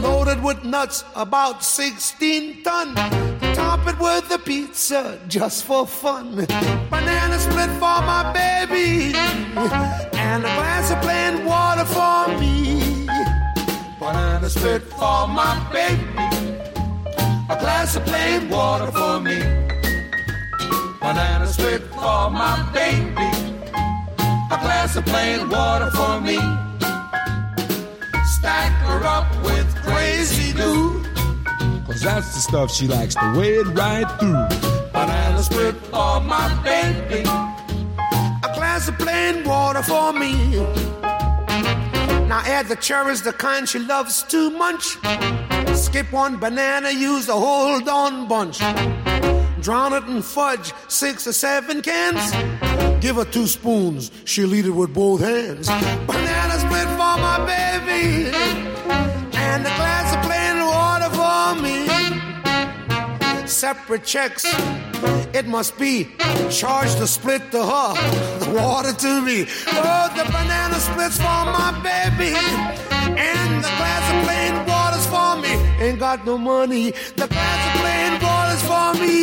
Loaded 0.00 0.42
with 0.42 0.64
nuts, 0.64 1.04
about 1.14 1.62
16 1.64 2.62
ton. 2.62 2.94
Top 3.54 3.86
it 3.86 3.98
with 3.98 4.30
a 4.30 4.38
pizza 4.38 5.20
just 5.28 5.64
for 5.64 5.86
fun. 5.86 6.46
Banana 6.90 7.38
split 7.38 7.70
for 7.82 8.00
my 8.12 8.32
baby. 8.32 9.14
And 10.16 10.44
a 10.44 10.52
glass 10.58 10.90
of 10.90 11.00
plain 11.02 11.44
water 11.44 11.84
for 11.84 12.28
me. 12.40 13.06
Banana 13.98 14.48
split 14.48 14.82
for 14.82 15.28
my 15.28 15.54
baby. 15.72 16.02
A 17.50 17.56
glass 17.58 17.96
of 17.96 18.04
plain 18.06 18.48
water 18.48 18.90
for 18.92 19.20
me. 19.20 19.38
Banana 21.00 21.46
split 21.46 21.82
for 21.94 22.30
my 22.30 22.70
baby 22.72 23.50
a 24.50 24.58
glass 24.58 24.96
of 24.96 25.04
plain 25.06 25.48
water 25.48 25.90
for 25.92 26.20
me. 26.20 26.38
Stack 28.36 28.72
her 28.88 29.04
up 29.04 29.28
with 29.44 29.69
crazy 30.00 30.52
glue. 30.52 31.02
Cause 31.86 32.02
that's 32.02 32.34
the 32.34 32.40
stuff 32.40 32.70
she 32.70 32.86
likes 32.86 33.14
to 33.14 33.26
wade 33.36 33.66
right 33.68 34.08
through. 34.18 34.46
Banana 34.92 35.42
split 35.42 35.76
for 35.92 36.20
my 36.20 36.46
baby. 36.64 37.22
A 38.48 38.50
glass 38.56 38.88
of 38.88 38.98
plain 38.98 39.44
water 39.44 39.82
for 39.82 40.12
me. 40.12 40.32
Now 42.32 42.42
add 42.56 42.66
the 42.68 42.76
cherries, 42.76 43.22
the 43.22 43.32
kind 43.32 43.68
she 43.68 43.80
loves 43.80 44.22
to 44.32 44.50
munch. 44.50 44.86
Skip 45.74 46.12
one 46.12 46.38
banana, 46.38 46.90
use 46.90 47.28
a 47.28 47.38
whole 47.46 47.80
darn 47.80 48.28
bunch. 48.28 48.58
Drown 49.60 49.92
it 49.92 50.04
in 50.04 50.22
fudge, 50.22 50.72
six 50.88 51.26
or 51.26 51.32
seven 51.32 51.82
cans. 51.82 52.24
Give 53.04 53.16
her 53.16 53.24
two 53.24 53.46
spoons, 53.46 54.10
she'll 54.24 54.54
eat 54.54 54.66
it 54.66 54.70
with 54.70 54.94
both 54.94 55.20
hands. 55.20 55.66
Banana 56.06 56.54
split 56.64 56.88
for 57.00 57.16
my 57.26 57.38
baby, 57.52 58.30
and 59.52 59.66
a 59.66 59.74
glass 59.80 60.08
of 60.14 60.20
plain 60.28 60.56
water 60.74 61.10
for 61.20 61.46
me. 61.64 61.78
Separate 63.46 64.04
checks, 64.04 64.44
it 65.38 65.46
must 65.46 65.76
be. 65.78 66.08
Charge 66.50 66.94
the 67.02 67.06
split 67.06 67.42
to 67.50 67.60
her, 67.72 67.90
the 68.42 68.50
water 68.60 68.92
to 68.92 69.12
me. 69.22 69.46
Oh, 69.88 70.06
the 70.16 70.24
banana 70.34 70.78
splits 70.88 71.16
for 71.16 71.42
my 71.58 71.70
baby, 71.82 72.32
and 73.30 73.50
the 73.64 73.72
glass 73.78 74.04
of 74.12 74.18
plain 74.26 74.52
water's 74.70 75.06
for 75.14 75.32
me. 75.44 75.52
Ain't 75.84 75.98
got 75.98 76.24
no 76.24 76.38
money, 76.38 76.92
the 77.20 77.26
glass 77.34 77.60
of 77.68 77.72
plain 77.80 78.12
water's 78.26 78.62
for 78.70 78.88
me. 79.02 79.18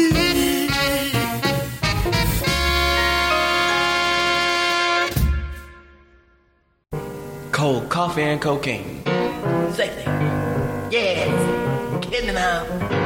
Cold 7.51 7.89
coffee 7.89 8.21
and 8.21 8.39
cocaine. 8.39 9.16
Sexy. 9.77 10.01
Yes. 10.89 11.29
Me 12.09 12.33
now. 12.33 12.96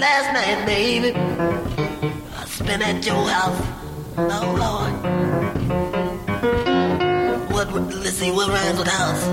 Last 0.00 0.32
night, 0.32 0.66
baby. 0.66 1.12
I 1.14 2.44
spent 2.46 2.82
at 2.82 3.04
your 3.06 3.28
house. 3.28 3.60
No, 4.16 4.54
Lord. 4.62 4.92
What, 7.52 7.72
would- 7.72 7.94
let's 7.94 8.16
see, 8.16 8.30
what 8.30 8.48
rhymes 8.48 8.78
with 8.78 8.88
house? 8.88 9.26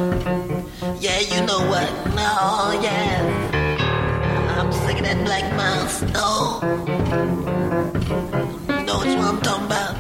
Yeah, 1.02 1.20
you 1.20 1.46
know 1.46 1.60
what? 1.68 1.90
No, 2.16 2.80
yeah. 2.82 3.22
I'm 4.58 4.72
sick 4.72 4.98
of 5.00 5.04
that 5.06 5.24
black 5.26 5.46
mouse. 5.56 6.02
No. 6.14 6.60
You 8.78 8.86
know 8.86 8.98
one 8.98 9.20
I'm 9.20 9.42
talking 9.42 9.66
about? 9.66 9.96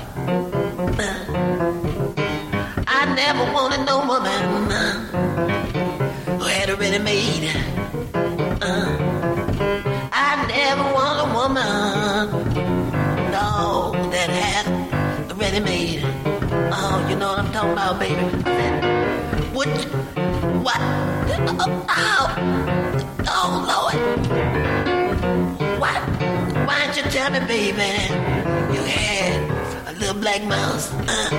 I 2.87 3.13
never 3.15 3.43
wanted 3.53 3.85
no 3.85 3.97
woman 4.07 4.43
who 6.39 6.45
had 6.45 6.69
a 6.69 6.75
ready 6.75 6.99
made. 6.99 7.51
What? 19.63 19.77
What? 20.65 20.79
Oh, 21.87 22.27
oh 23.29 23.49
Lord. 23.71 23.95
What? 25.79 26.01
Why 26.67 26.85
don't 26.85 26.97
you 26.97 27.03
tell 27.03 27.31
me, 27.31 27.39
baby? 27.47 27.89
You 28.73 28.81
had 28.83 29.87
a 29.87 29.93
little 29.97 30.19
black 30.19 30.43
mouse. 30.43 30.91
Uh, 31.07 31.29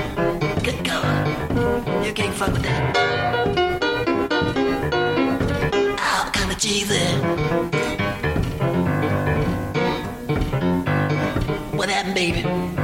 good 0.62 0.82
God. 0.82 2.06
You 2.06 2.14
can't 2.14 2.34
fuck 2.34 2.52
with 2.52 2.62
that. 2.62 2.96
Oh, 6.00 6.30
kind 6.32 6.50
of 6.50 6.58
cheesy. 6.58 7.04
What 11.76 11.90
happened, 11.90 12.14
baby? 12.14 12.83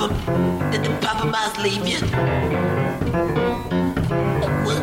Papa 0.00 0.70
did 0.70 0.84
the 0.84 0.90
papa 1.00 1.26
mouse 1.26 1.58
leave 1.58 1.86
you? 1.86 1.98
What? 4.64 4.82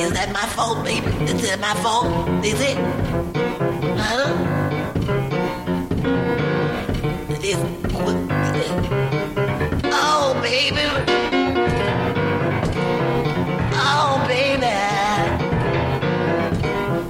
Is 0.00 0.12
that 0.12 0.32
my 0.32 0.46
fault, 0.56 0.84
baby? 0.84 1.06
Is 1.24 1.42
that 1.42 1.60
my 1.60 1.74
fault? 1.82 2.44
Is 2.44 2.60
it? 2.60 2.76
Huh? 3.96 4.34
Oh, 10.00 10.40
baby. 10.42 10.86
Oh, 13.74 14.24
baby. 14.26 14.66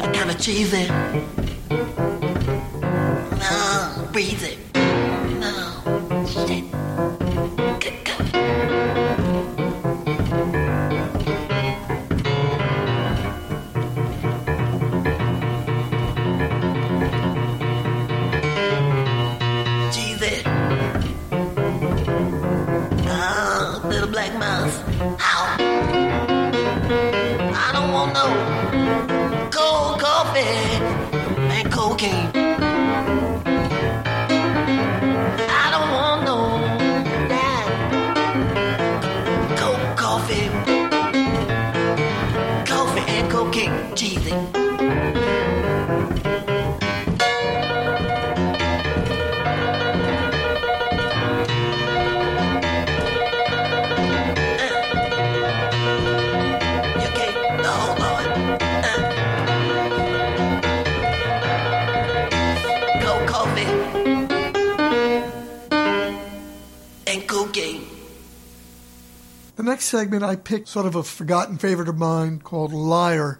I 0.02 0.12
kind 0.12 0.30
of 0.30 0.38
cheesy. 0.38 0.88
No, 3.38 4.08
breezy. 4.12 4.56
No, 4.56 4.67
and 32.10 32.37
segment 69.88 70.22
I 70.22 70.36
picked 70.36 70.68
sort 70.68 70.84
of 70.84 70.94
a 70.94 71.02
forgotten 71.02 71.56
favorite 71.56 71.88
of 71.88 71.96
mine 71.96 72.40
called 72.40 72.74
Liar 72.74 73.38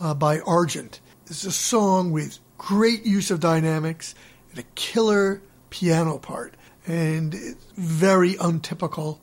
uh, 0.00 0.14
by 0.14 0.40
Argent. 0.40 0.98
It's 1.26 1.44
a 1.44 1.52
song 1.52 2.10
with 2.10 2.38
great 2.56 3.04
use 3.04 3.30
of 3.30 3.38
dynamics 3.38 4.14
and 4.50 4.58
a 4.60 4.64
killer 4.74 5.42
piano 5.68 6.16
part. 6.16 6.54
And 6.86 7.34
it's 7.34 7.66
very 7.76 8.36
untypical 8.36 9.20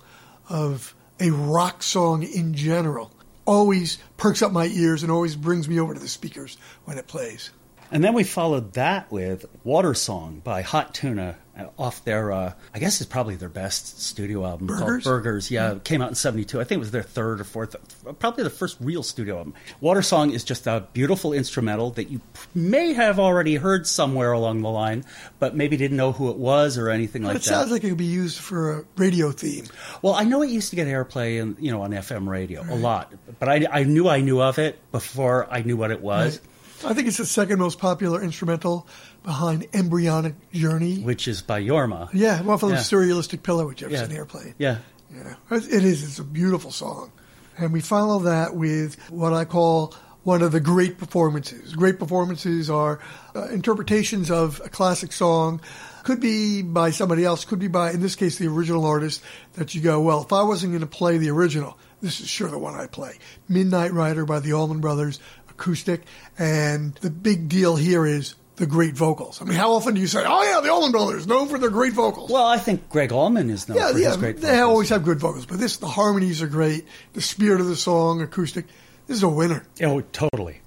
of 0.49 0.93
a 1.19 1.31
rock 1.31 1.81
song 1.81 2.21
in 2.21 2.53
general. 2.53 3.11
Always 3.45 3.97
perks 4.17 4.43
up 4.43 4.51
my 4.51 4.67
ears 4.67 5.01
and 5.01 5.11
always 5.11 5.35
brings 5.35 5.67
me 5.67 5.79
over 5.79 5.95
to 5.95 5.99
the 5.99 6.07
speakers 6.07 6.57
when 6.85 6.99
it 6.99 7.07
plays. 7.07 7.49
And 7.89 8.03
then 8.03 8.13
we 8.13 8.23
followed 8.23 8.73
that 8.73 9.11
with 9.11 9.45
Water 9.63 9.95
Song 9.95 10.41
by 10.43 10.61
Hot 10.61 10.93
Tuna 10.93 11.37
off 11.77 12.03
their, 12.03 12.31
uh, 12.31 12.53
I 12.73 12.79
guess 12.79 13.01
it's 13.01 13.09
probably 13.09 13.35
their 13.35 13.49
best 13.49 14.01
studio 14.01 14.45
album 14.45 14.67
Burgers? 14.67 15.03
called 15.03 15.03
Burgers. 15.03 15.51
Yeah, 15.51 15.73
it 15.73 15.83
came 15.83 16.01
out 16.01 16.09
in 16.09 16.15
72. 16.15 16.59
I 16.59 16.63
think 16.63 16.77
it 16.77 16.79
was 16.79 16.91
their 16.91 17.03
third 17.03 17.41
or 17.41 17.43
fourth, 17.43 17.75
probably 18.19 18.43
the 18.43 18.49
first 18.49 18.77
real 18.79 19.03
studio 19.03 19.37
album. 19.37 19.53
Water 19.81 20.01
Song 20.01 20.31
is 20.31 20.43
just 20.43 20.67
a 20.67 20.87
beautiful 20.93 21.33
instrumental 21.33 21.91
that 21.91 22.09
you 22.09 22.21
may 22.53 22.93
have 22.93 23.19
already 23.19 23.55
heard 23.55 23.87
somewhere 23.87 24.31
along 24.31 24.61
the 24.61 24.69
line, 24.69 25.03
but 25.39 25.55
maybe 25.55 25.77
didn't 25.77 25.97
know 25.97 26.11
who 26.11 26.29
it 26.29 26.37
was 26.37 26.77
or 26.77 26.89
anything 26.89 27.23
like 27.23 27.33
that. 27.33 27.41
it 27.41 27.45
sounds 27.45 27.71
like 27.71 27.83
it 27.83 27.89
could 27.89 27.97
be 27.97 28.05
used 28.05 28.39
for 28.39 28.79
a 28.79 28.85
radio 28.95 29.31
theme. 29.31 29.65
Well, 30.01 30.13
I 30.13 30.23
know 30.23 30.41
it 30.41 30.49
used 30.49 30.69
to 30.71 30.75
get 30.75 30.87
airplay, 30.87 31.41
in, 31.41 31.57
you 31.59 31.71
know, 31.71 31.81
on 31.81 31.91
FM 31.91 32.27
radio 32.27 32.61
a 32.61 32.75
lot, 32.75 33.13
but 33.39 33.49
I, 33.49 33.65
I 33.71 33.83
knew 33.83 34.07
I 34.07 34.21
knew 34.21 34.41
of 34.41 34.59
it 34.59 34.79
before 34.91 35.47
I 35.51 35.61
knew 35.61 35.77
what 35.77 35.91
it 35.91 36.01
was. 36.01 36.39
Right. 36.39 36.91
I 36.91 36.93
think 36.93 37.07
it's 37.07 37.17
the 37.17 37.25
second 37.25 37.57
most 37.59 37.79
popular 37.79 38.21
instrumental 38.21 38.87
behind 39.27 39.67
Embryonic 39.73 40.35
Journey. 40.53 40.99
Which 40.99 41.27
is 41.27 41.41
by 41.41 41.61
Jorma. 41.61 42.09
Yeah, 42.13 42.41
well, 42.43 42.57
for 42.57 42.69
the 42.69 42.75
surrealistic 42.75 43.43
pillow 43.43 43.67
with 43.67 43.75
Jefferson 43.75 44.09
Yeah. 44.09 44.15
Airplane. 44.15 44.55
Yeah. 44.57 44.77
Yeah, 45.13 45.35
it 45.51 45.67
it 45.67 45.83
is. 45.83 46.01
It's 46.01 46.19
a 46.19 46.23
beautiful 46.23 46.71
song. 46.71 47.11
And 47.57 47.73
we 47.73 47.81
follow 47.81 48.19
that 48.19 48.55
with 48.55 48.95
what 49.09 49.33
I 49.33 49.43
call 49.43 49.93
one 50.23 50.41
of 50.41 50.53
the 50.53 50.61
great 50.61 50.97
performances. 50.97 51.75
Great 51.75 51.99
performances 51.99 52.69
are 52.69 53.01
uh, 53.35 53.49
interpretations 53.49 54.31
of 54.31 54.61
a 54.63 54.69
classic 54.69 55.11
song. 55.11 55.59
Could 56.03 56.21
be 56.21 56.61
by 56.61 56.91
somebody 56.91 57.25
else, 57.25 57.43
could 57.43 57.59
be 57.59 57.67
by, 57.67 57.91
in 57.91 57.99
this 57.99 58.15
case, 58.15 58.37
the 58.37 58.47
original 58.47 58.85
artist 58.85 59.21
that 59.55 59.75
you 59.75 59.81
go, 59.81 59.99
well, 59.99 60.21
if 60.21 60.31
I 60.31 60.43
wasn't 60.43 60.71
going 60.71 60.81
to 60.81 60.87
play 60.87 61.17
the 61.17 61.31
original, 61.31 61.77
this 62.01 62.21
is 62.21 62.29
sure 62.29 62.49
the 62.49 62.57
one 62.57 62.75
I 62.75 62.87
play. 62.87 63.17
Midnight 63.49 63.91
Rider 63.91 64.25
by 64.25 64.39
the 64.39 64.53
Allman 64.53 64.79
Brothers, 64.79 65.19
acoustic. 65.49 66.03
And 66.39 66.95
the 66.95 67.09
big 67.09 67.49
deal 67.49 67.75
here 67.75 68.05
is 68.05 68.35
the 68.57 68.65
great 68.65 68.95
vocals. 68.95 69.41
I 69.41 69.45
mean, 69.45 69.55
how 69.55 69.71
often 69.73 69.93
do 69.93 70.01
you 70.01 70.07
say, 70.07 70.23
oh, 70.25 70.43
yeah, 70.43 70.59
the 70.61 70.71
Allman 70.71 70.91
Brothers, 70.91 71.25
known 71.25 71.47
for 71.47 71.57
their 71.57 71.69
great 71.69 71.93
vocals? 71.93 72.29
Well, 72.29 72.45
I 72.45 72.57
think 72.57 72.89
Gregg 72.89 73.11
Allman 73.11 73.49
is 73.49 73.69
known 73.69 73.77
yeah, 73.77 73.91
for 73.91 73.99
yeah, 73.99 74.07
his 74.09 74.17
great 74.17 74.37
they 74.37 74.47
vocals. 74.47 74.61
always 74.61 74.89
have 74.89 75.03
good 75.03 75.19
vocals, 75.19 75.45
but 75.45 75.59
this 75.59 75.77
the 75.77 75.87
harmonies 75.87 76.41
are 76.41 76.47
great. 76.47 76.85
The 77.13 77.21
spirit 77.21 77.61
of 77.61 77.67
the 77.67 77.75
song, 77.75 78.21
acoustic. 78.21 78.65
This 79.05 79.17
is 79.17 79.23
a 79.23 79.29
winner. 79.29 79.65
Oh, 79.81 80.01
totally. 80.01 80.61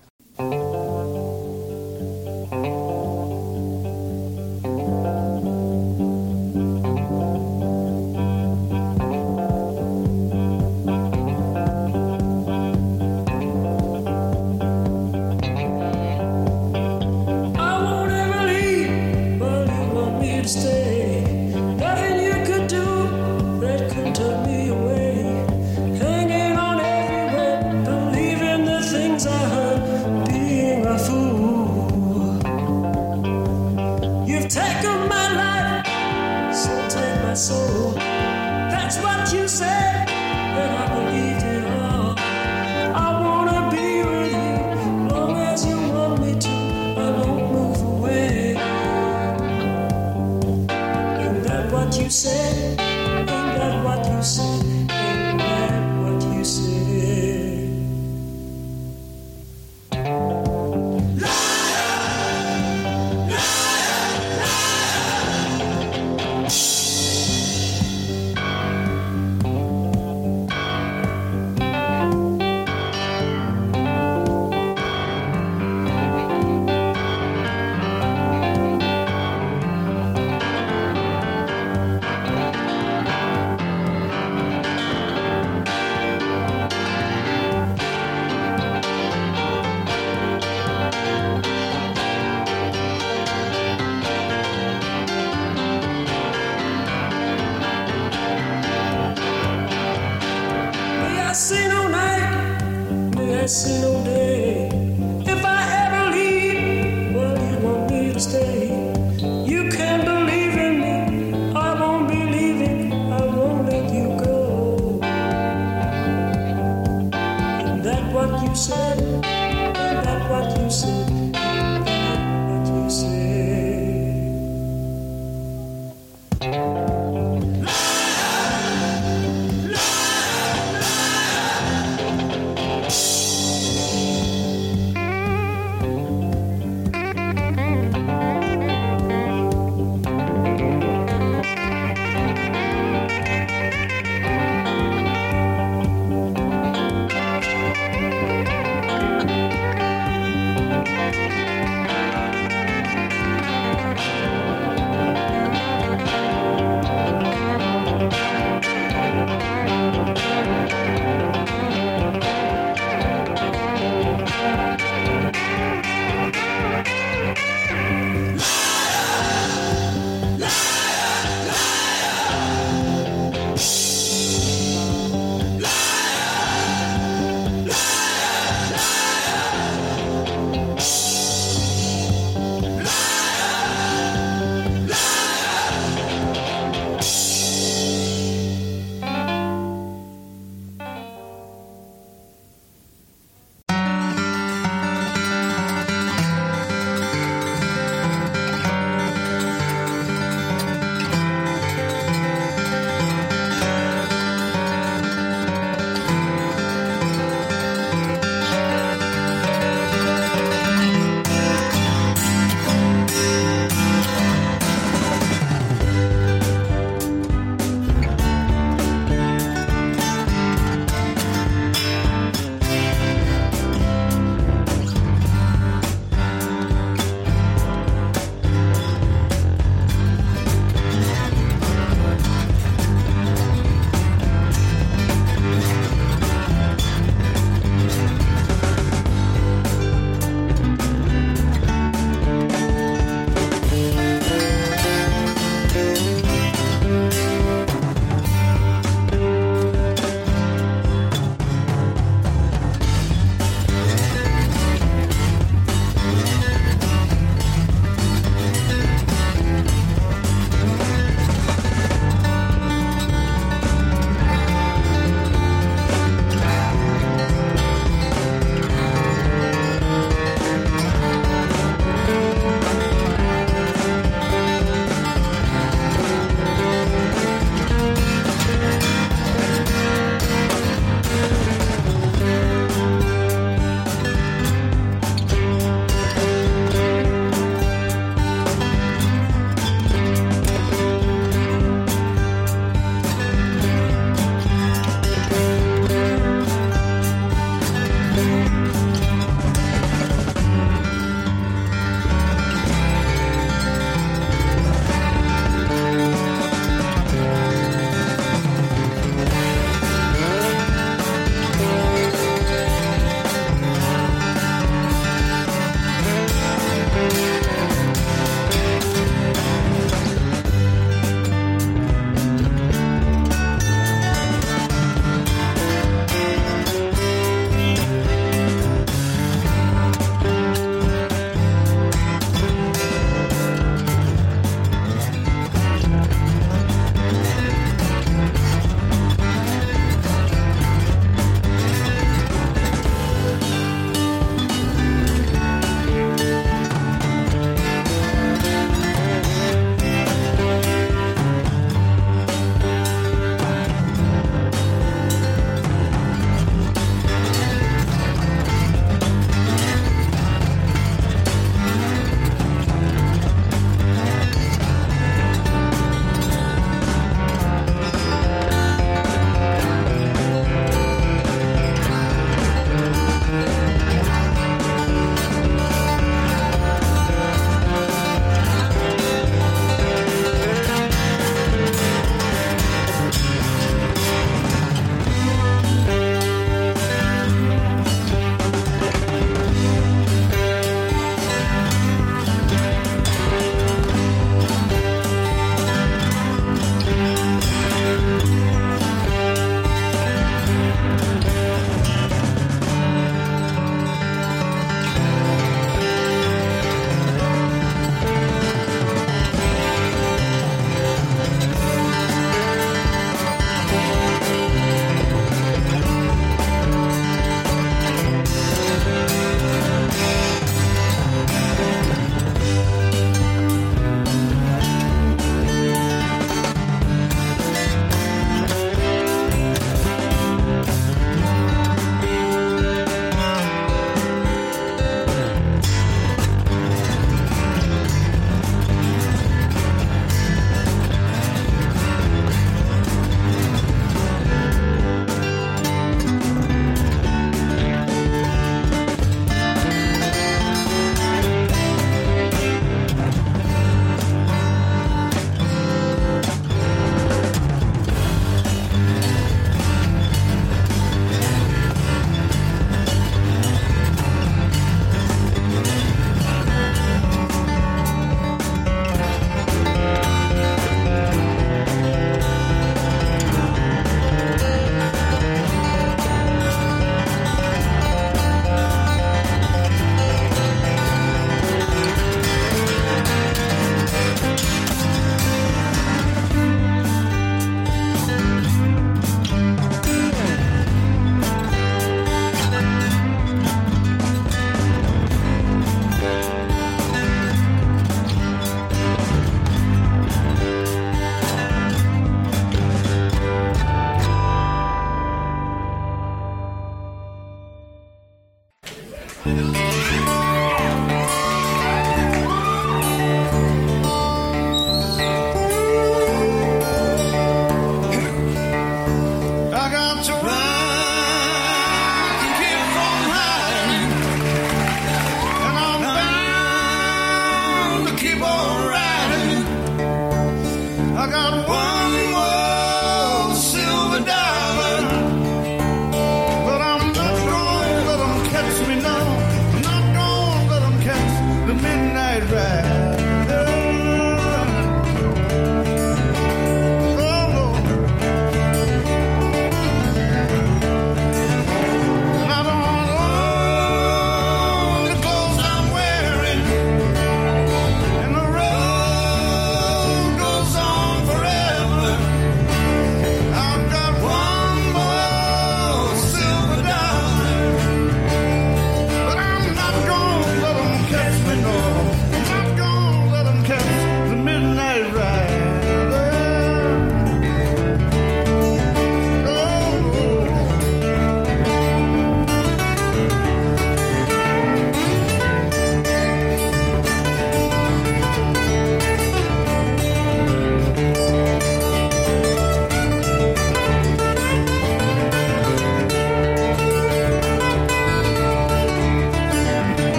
sou. 37.40 38.09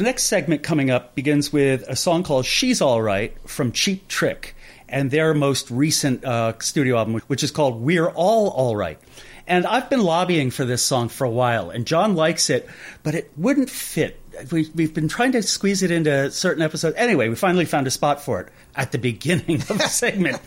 The 0.00 0.04
next 0.04 0.24
segment 0.24 0.62
coming 0.62 0.90
up 0.90 1.14
begins 1.14 1.52
with 1.52 1.84
a 1.86 1.94
song 1.94 2.22
called 2.22 2.46
She's 2.46 2.80
All 2.80 3.02
Right 3.02 3.36
from 3.46 3.70
Cheap 3.70 4.08
Trick 4.08 4.56
and 4.88 5.10
their 5.10 5.34
most 5.34 5.70
recent 5.70 6.24
uh, 6.24 6.54
studio 6.58 6.96
album, 6.96 7.20
which 7.26 7.42
is 7.42 7.50
called 7.50 7.82
We're 7.82 8.08
All 8.08 8.48
All 8.48 8.74
Right. 8.74 8.98
And 9.46 9.66
I've 9.66 9.90
been 9.90 10.02
lobbying 10.02 10.52
for 10.52 10.64
this 10.64 10.82
song 10.82 11.10
for 11.10 11.24
a 11.24 11.30
while, 11.30 11.68
and 11.68 11.84
John 11.84 12.14
likes 12.14 12.48
it, 12.48 12.66
but 13.02 13.14
it 13.14 13.30
wouldn't 13.36 13.68
fit. 13.68 14.18
We, 14.50 14.70
we've 14.74 14.94
been 14.94 15.08
trying 15.08 15.32
to 15.32 15.42
squeeze 15.42 15.82
it 15.82 15.90
into 15.90 16.30
certain 16.30 16.62
episodes. 16.62 16.96
Anyway, 16.96 17.28
we 17.28 17.34
finally 17.34 17.64
found 17.66 17.86
a 17.86 17.90
spot 17.90 18.22
for 18.22 18.40
it 18.40 18.48
at 18.76 18.92
the 18.92 18.98
beginning 18.98 19.56
of 19.56 19.68
the 19.68 19.78
segment. 19.88 20.40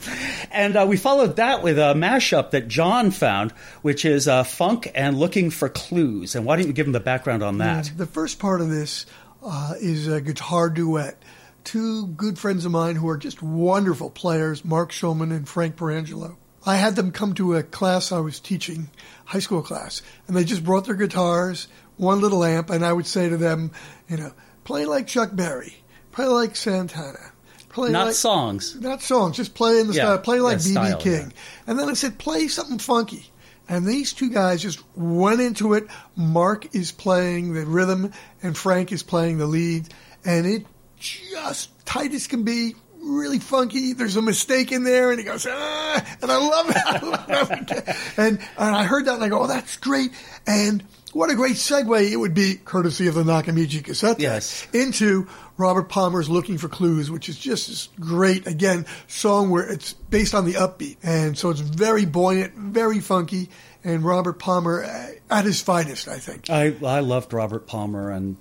And 0.52 0.76
uh, 0.76 0.86
we 0.90 0.98
followed 0.98 1.36
that 1.36 1.62
with 1.62 1.78
a 1.78 1.94
mashup 1.94 2.52
that 2.52 2.70
John 2.70 3.12
found, 3.12 3.52
which 3.82 4.06
is 4.06 4.28
uh, 4.28 4.46
Funk 4.46 4.90
and 4.96 5.20
Looking 5.20 5.50
for 5.50 5.70
Clues. 5.70 6.34
And 6.34 6.46
why 6.46 6.56
don't 6.56 6.66
you 6.66 6.74
give 6.74 6.88
him 6.88 6.94
the 6.94 7.00
background 7.00 7.44
on 7.44 7.58
that? 7.60 7.92
The 7.96 8.08
first 8.08 8.40
part 8.40 8.62
of 8.62 8.70
this 8.70 9.06
uh, 9.44 9.74
is 9.80 10.08
a 10.08 10.22
guitar 10.22 10.70
duet. 10.70 11.22
Two 11.64 12.08
good 12.08 12.38
friends 12.38 12.66
of 12.66 12.72
mine 12.72 12.96
who 12.96 13.08
are 13.10 13.18
just 13.18 13.42
wonderful 13.42 14.10
players, 14.10 14.66
Marc 14.66 14.92
Shulman 14.92 15.32
and 15.32 15.48
Frank 15.48 15.76
Perangelo. 15.76 16.36
I 16.66 16.76
had 16.76 16.96
them 16.96 17.12
come 17.12 17.34
to 17.36 17.56
a 17.56 17.64
class 17.64 18.12
I 18.12 18.20
was 18.20 18.40
teaching, 18.40 18.90
high 19.26 19.40
school 19.40 19.62
class, 19.62 20.02
and 20.28 20.36
they 20.36 20.44
just 20.46 20.64
brought 20.64 20.86
their 20.86 20.96
guitars, 20.96 21.68
one 21.98 22.22
little 22.22 22.44
amp, 22.44 22.70
and 22.70 22.86
I 22.86 22.94
would 22.94 23.08
say 23.08 23.30
to 23.30 23.38
them, 23.38 23.72
you 24.10 24.18
know, 24.18 24.32
play 24.64 24.86
like 24.86 25.08
Chuck 25.08 25.30
Berry, 25.34 25.76
play 26.12 26.26
like 26.26 26.56
Santana, 26.56 27.32
play 27.70 27.92
Not 27.92 28.08
like, 28.08 28.16
songs. 28.16 28.80
not 28.80 29.02
songs, 29.02 29.36
just 29.36 29.56
play 29.56 29.80
in 29.80 29.88
the 29.88 29.94
Yeah, 29.94 30.04
style, 30.04 30.18
play 30.20 30.40
like 30.40 30.58
BB 30.60 31.00
King. 31.02 31.34
And 31.68 31.78
then 31.78 31.90
I 31.90 31.94
said, 31.94 32.18
play 32.18 32.48
something 32.48 32.80
funky. 32.80 33.30
And 33.70 33.86
these 33.86 34.14
two 34.14 34.30
guys 34.30 34.62
just 34.62 34.84
went 34.96 35.42
into 35.42 35.74
it. 35.74 35.88
Mark 36.16 36.76
is 36.76 36.92
playing 36.92 37.54
the 37.54 37.66
rhythm, 37.66 38.12
and 38.42 38.58
Frank 38.58 38.92
is 38.92 39.04
playing 39.04 39.38
the 39.38 39.46
lead, 39.46 39.88
and 40.26 40.46
it 40.46 40.66
just 41.00 41.86
tight 41.86 42.14
as 42.14 42.28
can 42.28 42.44
be. 42.44 42.76
Really 43.06 43.40
funky. 43.40 43.92
There's 43.92 44.16
a 44.16 44.22
mistake 44.22 44.72
in 44.72 44.86
there, 44.86 45.10
and 45.12 45.20
he 45.20 45.26
goes, 45.26 45.46
ah, 45.46 46.18
and 46.22 46.32
I 46.32 46.38
love 46.38 46.70
it. 46.70 46.78
I 46.86 47.00
love 47.00 47.52
it. 47.52 47.96
And, 48.16 48.40
and 48.58 48.76
I 48.76 48.86
heard 48.86 49.06
that, 49.06 49.16
and 49.16 49.24
I 49.24 49.28
go, 49.28 49.42
oh, 49.42 49.48
that's 49.48 49.76
great. 49.76 50.12
And 50.48 50.82
what 51.14 51.30
a 51.30 51.36
great 51.36 51.56
segue 51.56 52.12
it 52.12 52.18
would 52.18 52.34
be, 52.34 52.56
courtesy 52.56 53.08
of 53.08 53.16
the 53.16 53.24
Nakamichi 53.24 53.84
cassette, 53.84 54.20
Yes. 54.20 54.66
into 54.74 55.28
Robert 55.58 55.88
Palmer's 55.90 56.30
"Looking 56.30 56.58
for 56.58 56.68
Clues," 56.68 57.10
which 57.12 57.30
is 57.30 57.38
just 57.38 57.68
this 57.68 57.90
great, 58.00 58.48
again, 58.48 58.86
song 59.08 59.50
where 59.50 59.64
it's 59.72 59.94
based 59.94 60.34
on 60.34 60.46
the 60.46 60.54
upbeat, 60.54 60.98
and 61.04 61.38
so 61.38 61.50
it's 61.50 61.60
very 61.60 62.06
buoyant, 62.06 62.54
very 62.56 63.00
funky, 63.00 63.50
and 63.84 64.04
Robert 64.04 64.40
Palmer 64.40 64.84
uh, 64.84 65.08
at 65.30 65.46
his 65.46 65.62
finest, 65.62 66.08
I 66.08 66.18
think. 66.20 66.50
I 66.50 66.74
I 66.86 67.00
loved 67.02 67.34
Robert 67.34 67.68
Palmer, 67.68 68.10
and 68.12 68.38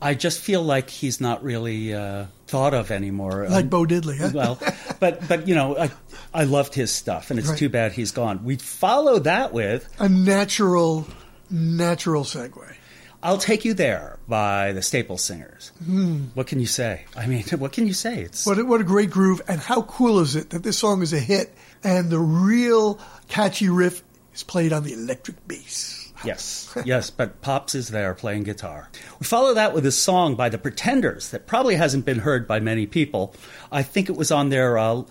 I 0.00 0.14
just 0.14 0.40
feel 0.40 0.62
like 0.62 0.90
he's 0.90 1.20
not 1.20 1.42
really 1.42 1.94
uh, 1.94 2.26
thought 2.46 2.74
of 2.74 2.90
anymore. 2.90 3.46
Like 3.48 3.64
Um, 3.64 3.68
Bo 3.70 3.84
Diddley, 3.86 4.18
huh? 4.18 4.30
well, 4.34 4.58
but 5.00 5.26
but 5.26 5.48
you 5.48 5.54
know, 5.54 5.76
I 5.78 5.90
I 6.32 6.44
loved 6.44 6.74
his 6.74 6.92
stuff, 6.92 7.30
and 7.30 7.38
it's 7.38 7.48
Right. 7.48 7.58
too 7.58 7.68
bad 7.70 7.92
he's 7.92 8.12
gone. 8.12 8.44
We 8.44 8.56
follow 8.56 9.18
that 9.20 9.52
with 9.52 9.88
A 9.98 10.08
natural, 10.08 11.06
natural 11.54 12.24
segue. 12.24 12.74
"I'll 13.22 13.38
Take 13.38 13.64
You 13.64 13.72
There" 13.74 14.18
by 14.28 14.72
the 14.72 14.82
Staple 14.82 15.16
Singers. 15.16 15.70
Hmm. 15.84 16.24
What 16.34 16.46
can 16.46 16.60
you 16.60 16.66
say? 16.66 17.04
I 17.16 17.26
mean, 17.26 17.44
what 17.58 17.72
can 17.72 17.86
you 17.86 17.94
say? 17.94 18.22
It's 18.22 18.44
What 18.44 18.58
a, 18.58 18.64
what 18.64 18.80
a 18.80 18.84
great 18.84 19.10
groove, 19.10 19.40
and 19.48 19.60
how 19.60 19.82
cool 19.82 20.20
is 20.20 20.36
it 20.36 20.50
that 20.50 20.62
this 20.62 20.78
song 20.78 21.02
is 21.02 21.12
a 21.12 21.18
hit, 21.20 21.54
and 21.82 22.10
the 22.10 22.18
real 22.18 22.98
catchy 23.28 23.68
riff 23.68 24.02
is 24.34 24.42
played 24.42 24.72
on 24.72 24.82
the 24.82 24.92
electric 24.92 25.46
bass. 25.46 26.00
Yes, 26.24 26.74
yes, 26.86 27.10
but 27.10 27.42
Pops 27.42 27.74
is 27.74 27.88
there 27.88 28.14
playing 28.14 28.44
guitar. 28.44 28.88
We 29.20 29.26
follow 29.26 29.52
that 29.54 29.74
with 29.74 29.84
a 29.84 29.92
song 29.92 30.36
by 30.36 30.48
the 30.48 30.56
Pretenders 30.56 31.30
that 31.32 31.46
probably 31.46 31.74
hasn't 31.74 32.06
been 32.06 32.20
heard 32.20 32.48
by 32.48 32.60
many 32.60 32.86
people. 32.86 33.34
I 33.70 33.82
think 33.82 34.08
it 34.08 34.16
was 34.16 34.32
on 34.32 34.48
their 34.48 34.78
uh, 34.78 35.02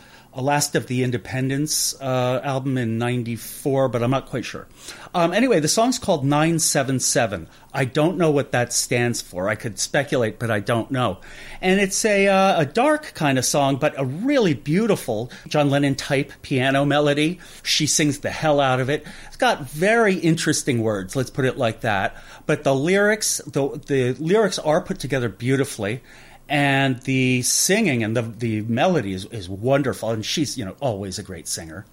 Last 0.41 0.75
of 0.75 0.87
the 0.87 1.03
Independents 1.03 1.93
uh, 2.01 2.41
album 2.43 2.77
in 2.77 2.97
94, 2.97 3.89
but 3.89 4.01
I'm 4.01 4.09
not 4.09 4.25
quite 4.25 4.45
sure. 4.45 4.67
Um, 5.13 5.31
anyway, 5.31 5.59
the 5.59 5.67
song's 5.67 5.99
called 5.99 6.25
977. 6.25 7.47
I 7.71 7.85
don't 7.85 8.17
know 8.17 8.31
what 8.31 8.51
that 8.51 8.73
stands 8.73 9.21
for. 9.21 9.47
I 9.47 9.55
could 9.55 9.77
speculate, 9.77 10.39
but 10.39 10.49
I 10.49 10.59
don't 10.59 10.89
know. 10.89 11.19
And 11.61 11.79
it's 11.79 12.03
a, 12.03 12.27
uh, 12.27 12.61
a 12.61 12.65
dark 12.65 13.13
kind 13.13 13.37
of 13.37 13.45
song, 13.45 13.77
but 13.77 13.93
a 13.97 14.05
really 14.05 14.55
beautiful 14.55 15.31
John 15.47 15.69
Lennon 15.69 15.95
type 15.95 16.31
piano 16.41 16.83
melody. 16.83 17.39
She 17.61 17.85
sings 17.85 18.19
the 18.19 18.31
hell 18.31 18.59
out 18.59 18.79
of 18.79 18.89
it. 18.89 19.05
It's 19.27 19.37
got 19.37 19.69
very 19.69 20.15
interesting 20.15 20.81
words, 20.81 21.15
let's 21.15 21.29
put 21.29 21.45
it 21.45 21.57
like 21.57 21.81
that. 21.81 22.15
But 22.47 22.63
the 22.63 22.73
lyrics, 22.73 23.37
the, 23.45 23.79
the 23.85 24.13
lyrics 24.13 24.57
are 24.57 24.81
put 24.81 24.99
together 24.99 25.29
beautifully 25.29 26.01
and 26.49 27.01
the 27.03 27.41
singing 27.41 28.03
and 28.03 28.15
the 28.15 28.21
the 28.21 28.61
melody 28.63 29.13
is, 29.13 29.25
is 29.25 29.49
wonderful. 29.49 30.09
And 30.09 30.25
she's 30.25 30.57
you 30.57 30.65
know 30.65 30.75
always 30.79 31.19
a 31.19 31.23
great 31.23 31.47
singer 31.47 31.85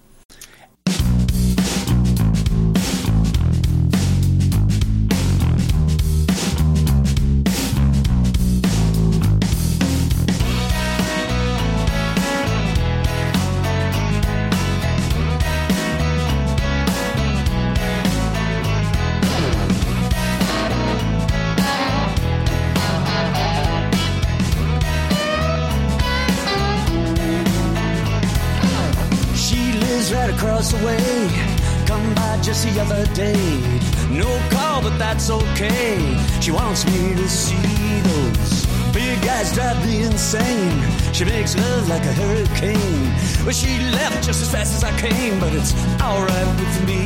those 37.31 38.65
big 38.93 39.21
guys 39.23 39.53
drive 39.53 39.85
me 39.85 40.03
insane. 40.03 41.13
She 41.13 41.23
makes 41.25 41.55
love 41.55 41.87
like 41.87 42.03
a 42.03 42.13
hurricane. 42.13 43.05
Well, 43.43 43.53
she 43.53 43.79
left 43.91 44.23
just 44.23 44.41
as 44.41 44.51
fast 44.51 44.75
as 44.75 44.83
I 44.83 44.91
came, 44.99 45.39
but 45.39 45.53
it's 45.53 45.73
alright 46.01 46.47
with 46.59 46.87
me. 46.87 47.03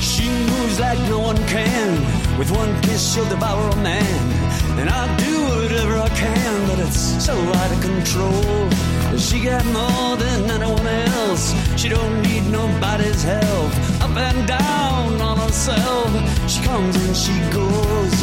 She 0.00 0.28
moves 0.52 0.78
like 0.78 1.00
no 1.08 1.18
one 1.18 1.38
can. 1.48 2.38
With 2.38 2.50
one 2.50 2.80
kiss, 2.82 3.12
she'll 3.12 3.28
devour 3.28 3.70
a 3.70 3.76
man. 3.76 4.22
And 4.78 4.88
I'll 4.88 5.16
do 5.18 5.34
whatever 5.50 5.98
I 5.98 6.08
can, 6.10 6.68
but 6.68 6.78
it's 6.78 7.24
so 7.24 7.34
out 7.34 7.70
of 7.72 7.80
control. 7.80 8.93
She 9.18 9.40
got 9.40 9.64
more 9.66 10.16
than 10.16 10.50
anyone 10.50 10.86
else. 10.86 11.54
She 11.76 11.88
don't 11.88 12.22
need 12.22 12.44
nobody's 12.50 13.22
help. 13.22 13.70
Up 14.02 14.16
and 14.16 14.46
down 14.46 15.20
on 15.20 15.38
herself. 15.38 16.10
She 16.50 16.60
comes 16.62 16.96
and 16.96 17.16
she 17.16 17.38
goes. 17.52 18.14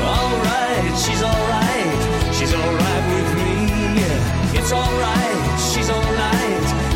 Alright, 0.00 0.92
she's 0.98 1.22
alright. 1.22 2.34
She's 2.34 2.54
alright 2.54 3.04
with 3.14 3.30
me. 3.38 4.58
It's 4.58 4.72
alright. 4.72 5.60
She's 5.72 5.90
alright. 5.90 6.87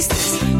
Smiling 0.00 0.59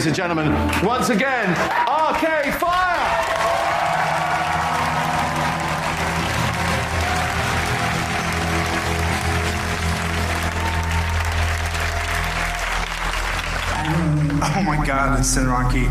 ladies 0.00 0.06
and 0.06 0.16
gentlemen, 0.16 0.50
once 0.82 1.10
again, 1.10 1.50
Arcade 1.86 2.54
Fire! 2.54 2.80
Oh 14.42 14.62
my 14.64 14.82
God, 14.86 15.18
it's 15.18 15.36
Sinraki. 15.36 15.86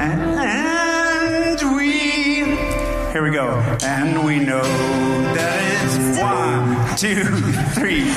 And 0.00 1.76
we. 1.76 2.56
Here 3.12 3.22
we 3.22 3.30
go. 3.30 3.58
And 3.84 4.24
we 4.24 4.38
know 4.38 4.62
that 5.34 5.60
it's 5.84 6.18
one, 6.18 6.96
two, 6.96 7.24
three. 7.74 8.14